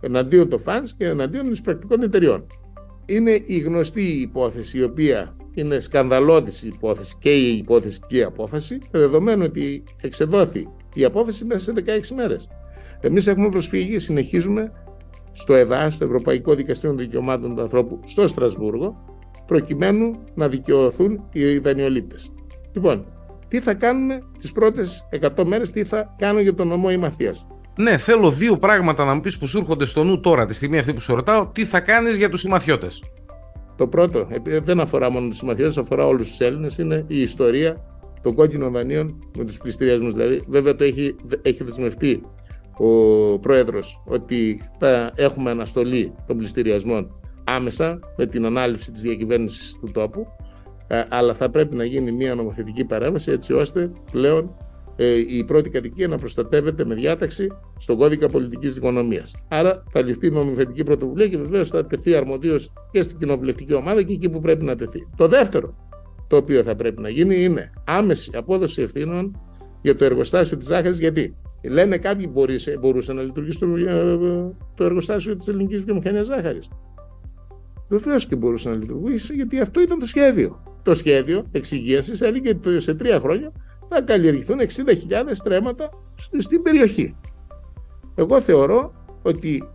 εναντίον 0.00 0.48
των 0.48 0.58
φανς 0.58 0.94
και 0.94 1.06
εναντίον 1.06 1.44
των 1.44 1.62
πρακτικών 1.64 2.02
εταιριών. 2.02 2.46
Είναι 3.06 3.40
η 3.44 3.58
γνωστή 3.58 4.02
υπόθεση 4.02 4.78
η 4.78 4.82
οποία 4.82 5.36
είναι 5.54 5.80
σκανδαλώδης 5.80 6.62
η 6.62 6.66
υπόθεση 6.66 7.16
και 7.18 7.36
η 7.36 7.56
υπόθεση 7.56 8.00
και 8.06 8.16
η 8.16 8.22
απόφαση 8.22 8.78
δεδομένου 8.90 9.42
ότι 9.44 9.82
εξεδόθη 10.00 10.68
η 10.94 11.04
απόφαση 11.04 11.44
μέσα 11.44 11.64
σε 11.64 11.72
16 11.86 12.14
μέρες. 12.16 12.48
Εμείς 13.00 13.26
έχουμε 13.26 13.48
προσφύγει, 13.48 13.98
συνεχίζουμε 13.98 14.72
στο 15.32 15.54
ΕΔΑ, 15.54 15.90
στο 15.90 16.04
Ευρωπαϊκό 16.04 16.54
Δικαστήριο 16.54 16.96
των 16.96 17.04
Δικαιωμάτων 17.04 17.54
του 17.54 17.60
Ανθρώπου, 17.60 18.00
στο 18.04 18.26
Στρασβούργο, 18.26 19.09
προκειμένου 19.50 20.24
να 20.34 20.48
δικαιωθούν 20.48 21.24
οι 21.32 21.58
δανειολήπτες. 21.58 22.32
Λοιπόν, 22.72 23.06
τι 23.48 23.60
θα 23.60 23.74
κάνουμε 23.74 24.22
τις 24.38 24.52
πρώτες 24.52 25.08
100 25.10 25.44
μέρες, 25.44 25.70
τι 25.70 25.84
θα 25.84 26.14
κάνουν 26.18 26.42
για 26.42 26.54
τον 26.54 26.68
νομό 26.68 26.90
Ημαθίας. 26.90 27.46
Ναι, 27.76 27.96
θέλω 27.96 28.30
δύο 28.30 28.56
πράγματα 28.56 29.04
να 29.04 29.14
μου 29.14 29.20
πεις 29.20 29.38
που 29.38 29.46
σου 29.46 29.58
έρχονται 29.58 29.84
στο 29.84 30.04
νου 30.04 30.20
τώρα, 30.20 30.46
τη 30.46 30.54
στιγμή 30.54 30.78
αυτή 30.78 30.92
που 30.92 31.00
σου 31.00 31.14
ρωτάω, 31.14 31.46
τι 31.46 31.64
θα 31.64 31.80
κάνεις 31.80 32.16
για 32.16 32.28
τους 32.28 32.40
συμμαθιώτες; 32.40 33.02
Το 33.76 33.86
πρώτο, 33.86 34.28
δεν 34.64 34.80
αφορά 34.80 35.10
μόνο 35.10 35.28
τους 35.28 35.36
συμμαθιώτες, 35.36 35.78
αφορά 35.78 36.06
όλους 36.06 36.28
τους 36.28 36.40
Έλληνες, 36.40 36.78
είναι 36.78 37.04
η 37.06 37.20
ιστορία 37.20 37.76
των 38.22 38.34
κόκκινων 38.34 38.72
δανείων 38.72 39.18
με 39.38 39.44
τους 39.44 39.58
πληστηριασμούς. 39.58 40.12
Δηλαδή, 40.12 40.42
βέβαια 40.48 40.74
το 40.74 40.84
έχει, 40.84 41.14
έχει 41.42 41.64
δεσμευτεί 41.64 42.20
ο 42.76 43.38
πρόεδρος 43.38 44.02
ότι 44.06 44.70
θα 44.78 45.12
έχουμε 45.14 45.50
αναστολή 45.50 46.12
των 46.26 46.36
πληστηριασμών 46.36 47.19
άμεσα 47.54 47.98
με 48.16 48.26
την 48.26 48.44
ανάληψη 48.44 48.90
της 48.90 49.02
διακυβέρνησης 49.02 49.78
του 49.80 49.90
τόπου 49.92 50.26
ε, 50.86 51.04
αλλά 51.08 51.34
θα 51.34 51.50
πρέπει 51.50 51.76
να 51.76 51.84
γίνει 51.84 52.12
μια 52.12 52.34
νομοθετική 52.34 52.84
παρέμβαση 52.84 53.30
έτσι 53.30 53.52
ώστε 53.52 53.92
πλέον 54.12 54.54
ε, 54.96 55.14
η 55.14 55.44
πρώτη 55.44 55.70
κατοικία 55.70 56.08
να 56.08 56.18
προστατεύεται 56.18 56.84
με 56.84 56.94
διάταξη 56.94 57.46
στον 57.78 57.96
κώδικα 57.96 58.28
πολιτικής 58.28 58.76
οικονομία. 58.76 59.26
Άρα 59.48 59.84
θα 59.90 60.02
ληφθεί 60.02 60.30
νομοθετική 60.30 60.82
πρωτοβουλία 60.82 61.28
και 61.28 61.36
βεβαίως 61.36 61.68
θα 61.68 61.86
τεθεί 61.86 62.14
αρμοδίως 62.14 62.72
και 62.90 63.02
στην 63.02 63.18
κοινοβουλευτική 63.18 63.74
ομάδα 63.74 64.02
και 64.02 64.12
εκεί 64.12 64.28
που 64.28 64.40
πρέπει 64.40 64.64
να 64.64 64.76
τεθεί. 64.76 65.08
Το 65.16 65.28
δεύτερο 65.28 65.74
το 66.26 66.36
οποίο 66.36 66.62
θα 66.62 66.76
πρέπει 66.76 67.02
να 67.02 67.08
γίνει 67.08 67.42
είναι 67.44 67.72
άμεση 67.84 68.30
απόδοση 68.34 68.82
ευθύνων 68.82 69.40
για 69.82 69.96
το 69.96 70.04
εργοστάσιο 70.04 70.56
της 70.56 70.66
ζάχαρη. 70.66 70.94
Γιατί 70.94 71.36
λένε 71.62 71.96
κάποιοι 71.96 72.30
μπορούσε, 72.32 72.78
μπορούσε 72.80 73.12
να 73.12 73.22
λειτουργήσει 73.22 73.58
το, 73.58 73.66
ε, 73.76 74.18
το 74.74 74.84
εργοστάσιο 74.84 75.36
της 75.36 75.48
ελληνικής 75.48 75.82
βιομηχανίας 75.82 76.26
ζάχαρη. 76.26 76.58
Βεβαίως 77.90 78.26
και 78.26 78.36
μπορούσε 78.36 78.68
να 78.68 78.74
λειτουργήσει 78.74 79.34
γιατί 79.34 79.60
αυτό 79.60 79.80
ήταν 79.80 79.98
το 79.98 80.06
σχέδιο. 80.06 80.62
Το 80.82 80.94
σχέδιο 80.94 81.46
εξυγίανση 81.52 82.26
έλεγε 82.26 82.48
ότι 82.48 82.80
σε 82.80 82.94
τρία 82.94 83.20
χρόνια 83.20 83.52
θα 83.88 84.00
καλλιεργηθούν 84.02 84.58
60.000 84.58 84.64
στρέμματα 85.32 85.90
στην 86.38 86.62
περιοχή. 86.62 87.16
Εγώ 88.14 88.40
θεωρώ 88.40 88.92
ότι 89.22 89.68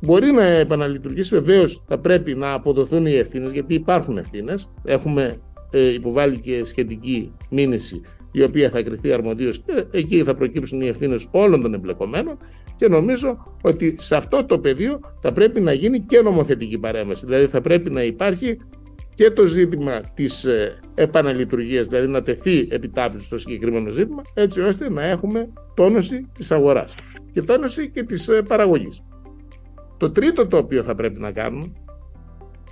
μπορεί 0.00 0.30
να 0.30 0.44
επαναλειτουργήσει, 0.44 1.34
βεβαίως 1.34 1.82
θα 1.86 1.98
πρέπει 1.98 2.34
να 2.34 2.52
αποδοθούν 2.52 3.06
οι 3.06 3.14
ευθύνες, 3.14 3.52
γιατί 3.52 3.74
υπάρχουν 3.74 4.18
ευθύνες. 4.18 4.70
Έχουμε 4.84 5.40
ε, 5.70 5.92
υποβάλει 5.92 6.38
και 6.38 6.64
σχετική 6.64 7.32
μήνυση 7.50 8.00
η 8.32 8.42
οποία 8.42 8.70
θα 8.70 8.82
κριθεί 8.82 9.12
αρμοδίως 9.12 9.58
και 9.60 9.84
εκεί 9.90 10.22
θα 10.22 10.34
προκύψουν 10.34 10.80
οι 10.80 10.86
ευθύνες 10.86 11.28
όλων 11.30 11.60
των 11.60 11.74
εμπλεκομένων 11.74 12.36
και 12.76 12.88
νομίζω 12.88 13.56
ότι 13.62 13.96
σε 13.98 14.16
αυτό 14.16 14.44
το 14.44 14.58
πεδίο 14.58 15.00
θα 15.20 15.32
πρέπει 15.32 15.60
να 15.60 15.72
γίνει 15.72 16.00
και 16.00 16.20
νομοθετική 16.20 16.78
παρέμβαση. 16.78 17.24
Δηλαδή 17.24 17.46
θα 17.46 17.60
πρέπει 17.60 17.90
να 17.90 18.02
υπάρχει 18.02 18.58
και 19.14 19.30
το 19.30 19.44
ζήτημα 19.44 20.00
της 20.14 20.44
ε, 20.44 20.80
επαναλειτουργίας, 20.94 21.86
δηλαδή 21.86 22.06
να 22.06 22.22
τεθεί 22.22 22.66
επιτάπητος 22.70 23.26
στο 23.26 23.38
συγκεκριμένο 23.38 23.90
ζήτημα, 23.90 24.22
έτσι 24.34 24.60
ώστε 24.60 24.90
να 24.90 25.02
έχουμε 25.02 25.52
τόνωση 25.74 26.28
της 26.38 26.50
αγοράς 26.50 26.94
και 27.32 27.42
τόνωση 27.42 27.90
και 27.90 28.02
της 28.02 28.28
ε, 28.28 28.42
παραγωγής. 28.42 29.02
Το 29.96 30.10
τρίτο 30.10 30.46
το 30.46 30.56
οποίο 30.56 30.82
θα 30.82 30.94
πρέπει 30.94 31.20
να 31.20 31.32
κάνουμε 31.32 31.72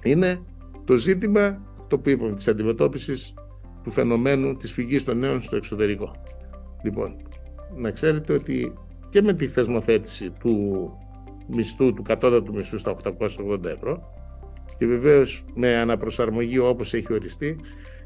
είναι 0.03 0.43
το 0.85 0.97
ζήτημα 0.97 1.63
το 1.89 1.97
οποίο 1.97 2.13
είπαμε 2.13 2.35
της 2.35 2.49
αντιμετώπισης 2.49 3.35
του 3.83 3.91
φαινομένου 3.91 4.57
της 4.57 4.73
φυγής 4.73 5.05
των 5.05 5.19
νέων 5.19 5.43
στο 5.43 5.57
εξωτερικό. 5.57 6.13
Λοιπόν, 6.83 7.17
να 7.77 7.91
ξέρετε 7.91 8.33
ότι 8.33 8.73
και 9.13 9.23
με 9.23 9.33
τη 9.33 9.47
θεσμοθέτηση 9.47 10.31
του 10.31 10.87
μισθού, 11.47 11.95
του 11.95 12.03
κατώτατου 12.03 12.55
μισθού 12.55 12.79
στα 12.79 12.97
880 13.19 13.65
ευρώ, 13.65 14.11
και 14.79 14.87
βεβαίως 14.87 15.45
με 15.55 15.77
αναπροσαρμογή 15.77 16.59
όπως 16.59 16.95
έχει 16.95 17.13
οριστεί, 17.13 17.57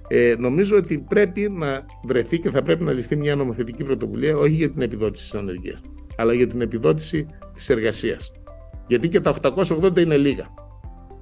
ε, 0.09 0.35
νομίζω 0.39 0.77
ότι 0.77 0.99
πρέπει 0.99 1.49
να 1.51 1.85
βρεθεί 2.05 2.39
και 2.39 2.51
θα 2.51 2.63
πρέπει 2.63 2.85
να 2.85 2.93
ληφθεί 2.93 3.17
μια 3.17 3.37
νομοθετική 3.37 3.85
πρωτοβουλία 3.85 4.37
όχι 4.37 4.53
για 4.53 4.71
την 4.71 4.83
επιδότηση 4.83 5.25
της 5.25 5.35
ανεργίας, 5.41 5.81
αλλά 6.17 6.33
για 6.33 6.47
την 6.47 6.61
επιδότηση 6.61 7.27
της 7.55 7.71
εργασίας. 7.71 8.33
Γιατί 8.87 9.09
και 9.09 9.21
τα 9.21 9.31
880 9.31 10.01
είναι 10.01 10.17
λίγα. 10.17 10.47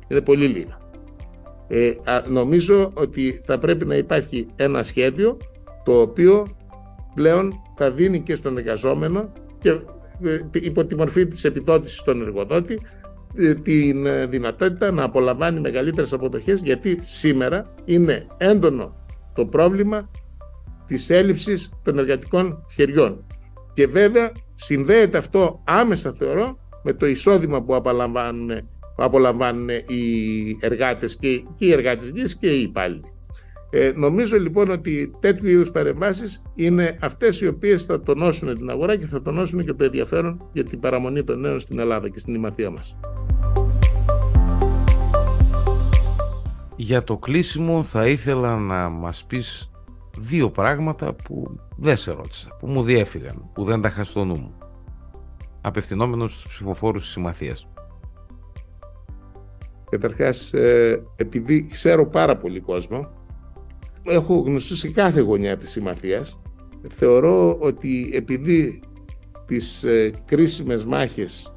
Είναι 0.08 0.20
πολύ 0.20 0.46
λίγα. 0.46 0.78
Ε, 1.68 1.92
νομίζω 2.28 2.90
ότι 2.94 3.42
θα 3.44 3.58
πρέπει 3.58 3.84
να 3.84 3.96
υπάρχει 3.96 4.46
ένα 4.56 4.82
σχέδιο 4.82 5.36
το 5.84 6.00
οποίο 6.00 6.56
πλέον 7.14 7.52
θα 7.76 7.90
δίνει 7.90 8.20
και 8.20 8.34
στον 8.34 8.58
εργαζόμενο 8.58 9.32
και 9.64 9.70
ε, 10.28 10.40
υπό 10.52 10.84
τη 10.84 10.94
μορφή 10.94 11.26
της 11.26 11.44
επιδότησης 11.44 11.98
στον 11.98 12.22
εργοδότη 12.22 12.80
ε, 13.36 13.54
την 13.54 14.06
ε, 14.06 14.26
δυνατότητα 14.26 14.90
να 14.90 15.02
απολαμβάνει 15.02 15.60
μεγαλύτερες 15.60 16.12
αποδοχές 16.12 16.60
γιατί 16.60 16.98
σήμερα 17.02 17.74
είναι 17.84 18.26
έντονο 18.36 18.96
το 19.34 19.46
πρόβλημα 19.46 20.10
της 20.86 21.10
έλλειψης 21.10 21.72
των 21.82 21.98
εργατικών 21.98 22.66
χεριών. 22.74 23.24
Και 23.72 23.86
βέβαια 23.86 24.32
συνδέεται 24.54 25.18
αυτό 25.18 25.62
άμεσα 25.64 26.12
θεωρώ 26.12 26.58
με 26.82 26.92
το 26.92 27.06
εισόδημα 27.06 27.62
που 27.62 27.74
απολαμβάνουν, 27.74 28.48
που 28.96 29.02
απολαμβάνουν 29.02 29.68
οι 29.68 30.56
εργάτες 30.60 31.16
και, 31.16 31.42
και 31.56 31.66
οι 31.66 31.72
εργάτες 31.72 32.08
γης 32.08 32.36
και 32.36 32.46
οι 32.56 32.62
υπάλληλοι. 32.62 33.13
Ε, 33.76 33.92
νομίζω 33.96 34.38
λοιπόν 34.38 34.70
ότι 34.70 35.10
τέτοιου 35.20 35.48
είδους 35.48 35.70
παρεμβάσεις 35.70 36.42
είναι 36.54 36.98
αυτές 37.00 37.40
οι 37.40 37.46
οποίες 37.46 37.82
θα 37.82 38.00
τονώσουν 38.00 38.54
την 38.54 38.70
αγορά 38.70 38.96
και 38.96 39.06
θα 39.06 39.22
τονώσουν 39.22 39.64
και 39.64 39.72
το 39.72 39.84
ενδιαφέρον 39.84 40.48
για 40.52 40.64
την 40.64 40.80
παραμονή 40.80 41.24
των 41.24 41.40
νέων 41.40 41.58
στην 41.58 41.78
Ελλάδα 41.78 42.08
και 42.08 42.18
στην 42.18 42.34
ημαθία 42.34 42.70
μας. 42.70 42.96
Για 46.76 47.04
το 47.04 47.16
κλείσιμο 47.16 47.82
θα 47.82 48.06
ήθελα 48.06 48.56
να 48.56 48.88
μας 48.88 49.24
πεις 49.24 49.70
δύο 50.18 50.50
πράγματα 50.50 51.14
που 51.14 51.56
δεν 51.76 51.96
σε 51.96 52.12
ρώτησα, 52.12 52.56
που 52.60 52.66
μου 52.66 52.82
διέφυγαν, 52.82 53.50
που 53.52 53.64
δεν 53.64 53.80
τα 53.80 53.88
είχα 53.88 54.04
στο 54.04 54.24
νου 54.24 54.36
μου. 54.36 54.54
Απευθυνόμενος 55.60 56.32
στους 56.32 56.46
ψηφοφόρους 56.46 57.02
της 57.02 57.12
Συμμαθίας. 57.12 57.68
Καταρχάς, 59.90 60.52
ε, 60.52 61.02
επειδή 61.16 61.68
ξέρω 61.70 62.06
πάρα 62.06 62.36
πολύ 62.36 62.60
κόσμο, 62.60 63.22
έχω 64.04 64.34
γνωστούς 64.34 64.78
σε 64.78 64.88
κάθε 64.88 65.20
γωνιά 65.20 65.56
της 65.56 65.70
Συμμαθίας, 65.70 66.42
θεωρώ 66.90 67.56
ότι 67.60 68.10
επειδή 68.14 68.80
τις 69.46 69.84
ε, 69.84 70.10
κρίσιμες 70.24 70.84
μάχες 70.84 71.52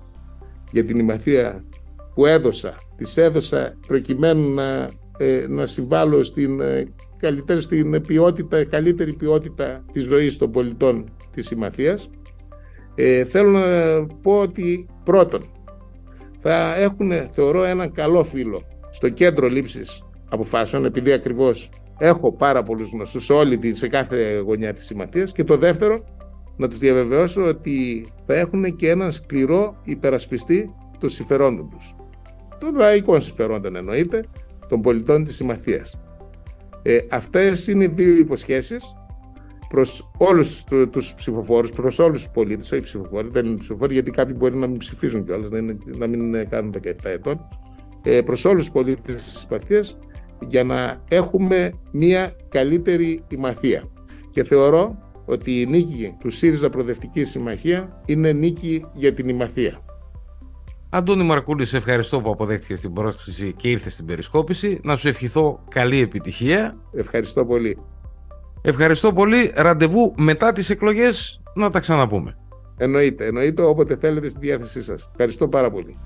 για 0.72 0.86
την 0.86 1.00
Ημαθία 1.00 1.66
που 2.14 2.26
έδωσα, 2.26 2.76
τις 2.98 3.18
έδωσα 3.18 3.78
προκειμένου 3.88 4.54
να 4.54 4.90
ε, 5.18 5.46
να 5.48 5.66
συμβάλλω 5.66 6.24
στην, 6.24 6.62
ε, 6.62 6.94
καλύτερη, 7.18 7.62
στην 7.62 8.02
ποιότητα, 8.02 8.64
καλύτερη 8.64 9.14
ποιότητα 9.14 9.86
της 9.92 10.04
ζωής 10.04 10.38
των 10.38 10.52
πολιτών 10.52 11.10
της 11.32 11.48
Συμμαθίας. 11.48 12.10
Ε, 12.96 13.24
θέλω 13.24 13.50
να 13.50 13.62
πω 14.22 14.40
ότι 14.40 14.88
πρώτον 15.04 15.42
θα 16.40 16.76
έχουν 16.76 17.12
θεωρώ 17.32 17.64
έναν 17.64 17.92
καλό 17.92 18.24
φίλο 18.24 18.62
στο 18.90 19.10
κέντρο 19.10 19.48
λήψης 19.48 20.04
αποφάσεων 20.30 20.86
επειδή 20.86 21.12
ακριβώς 21.12 21.70
έχω 21.98 22.32
πάρα 22.32 22.64
πολλούς 22.64 22.92
γνωστούς 22.92 23.26
σε, 23.26 23.34
όλη, 23.34 23.76
σε 23.76 23.88
κάθε 23.88 24.38
γωνιά 24.46 24.74
της 24.74 24.86
Συμμαθίας 24.86 25.32
και 25.32 25.44
το 25.44 25.58
δεύτερο 25.58 26.04
να 26.58 26.68
τους 26.68 26.78
διαβεβαιώσω 26.78 27.48
ότι 27.48 28.08
θα 28.26 28.34
έχουν 28.34 28.76
και 28.76 28.90
έναν 28.90 29.12
σκληρό 29.12 29.82
υπερασπιστή 29.84 30.76
των 31.00 31.10
συμφερόντων 31.10 31.70
τους. 31.70 31.96
των 32.60 32.76
λαϊκών 32.76 33.22
συμφερόντων 33.22 33.76
εννοείται, 33.76 34.26
των 34.68 34.82
πολιτών 34.82 35.24
της 35.24 35.36
Συμμαθίας. 35.36 36.00
Ε, 36.82 36.98
αυτές 37.10 37.68
είναι 37.68 37.84
οι 37.84 37.88
δύο 37.88 38.18
υποσχέσεις 38.18 38.96
προς 39.70 40.12
όλους 40.18 40.64
τους 40.92 41.14
ψηφοφόρους, 41.16 41.72
προς 41.72 42.00
όλους 42.00 42.24
τους 42.24 42.32
πολίτες, 42.32 42.72
όχι 42.72 42.82
ψηφοφόροι, 42.82 43.28
δεν 43.32 43.46
είναι 43.46 43.58
ψηφοφόροι 43.58 43.94
γιατί 43.94 44.12
κάποιοι 44.12 44.36
μπορεί 44.38 44.56
να 44.56 44.68
μην 44.68 44.78
ψηφίζουν 44.78 45.26
κιόλας, 45.26 45.50
να, 45.50 45.58
είναι, 45.58 45.78
να 45.98 46.08
μην 46.08 46.50
κάνουν 46.50 46.72
17 46.72 47.10
ετών, 47.10 47.48
ε, 48.04 48.22
προς 48.22 48.46
όλους 48.46 48.64
τους 48.64 48.74
πολίτες 48.74 49.24
της 49.24 49.38
Συμμαθίας 49.38 50.00
για 50.48 50.64
να 50.64 51.04
έχουμε 51.08 51.74
μια 51.92 52.34
καλύτερη 52.50 53.24
ημαθία. 53.28 53.84
Και 54.32 54.44
θεωρώ 54.44 54.98
ότι 55.26 55.62
η 55.62 55.66
νίκη 55.66 56.16
του 56.20 56.30
ΣΥΡΙΖΑ 56.30 56.70
Προοδευτικής 56.70 57.30
Συμμαχίας 57.30 57.88
είναι 58.06 58.32
νίκη 58.32 58.86
για 58.94 59.14
την 59.14 59.30
ημαθία. 59.30 59.82
Αντώνη 60.90 61.24
Μαρκούλη, 61.24 61.66
σε 61.66 61.78
ευχαριστώ 61.78 62.22
που 62.22 62.30
αποδέχτηκες 62.30 62.80
την 62.80 62.94
πρόσκληση 62.94 63.54
και 63.54 63.70
ήρθες 63.70 63.94
στην 63.94 64.06
περισκόπηση. 64.06 64.80
Να 64.84 64.96
σου 64.96 65.08
ευχηθώ 65.08 65.64
καλή 65.70 66.00
επιτυχία. 66.00 66.78
Ευχαριστώ 66.94 67.46
πολύ. 67.46 67.78
Ευχαριστώ 68.62 69.14
πολύ. 69.14 69.52
Ραντεβού 69.56 70.14
μετά 70.18 70.52
τις 70.52 70.70
εκλογές 70.70 71.42
να 71.56 71.70
τα 71.70 71.80
ξαναπούμε. 71.80 72.38
Εννοείται, 72.78 73.26
εννοείται 73.26 73.62
όποτε 73.62 73.96
θέλετε 73.96 74.30
στη 74.30 74.40
διάθεσή 74.40 74.82
σας. 74.82 75.08
Ευχαριστώ 75.12 75.48
πάρα 75.48 75.72
πολύ. 75.72 75.98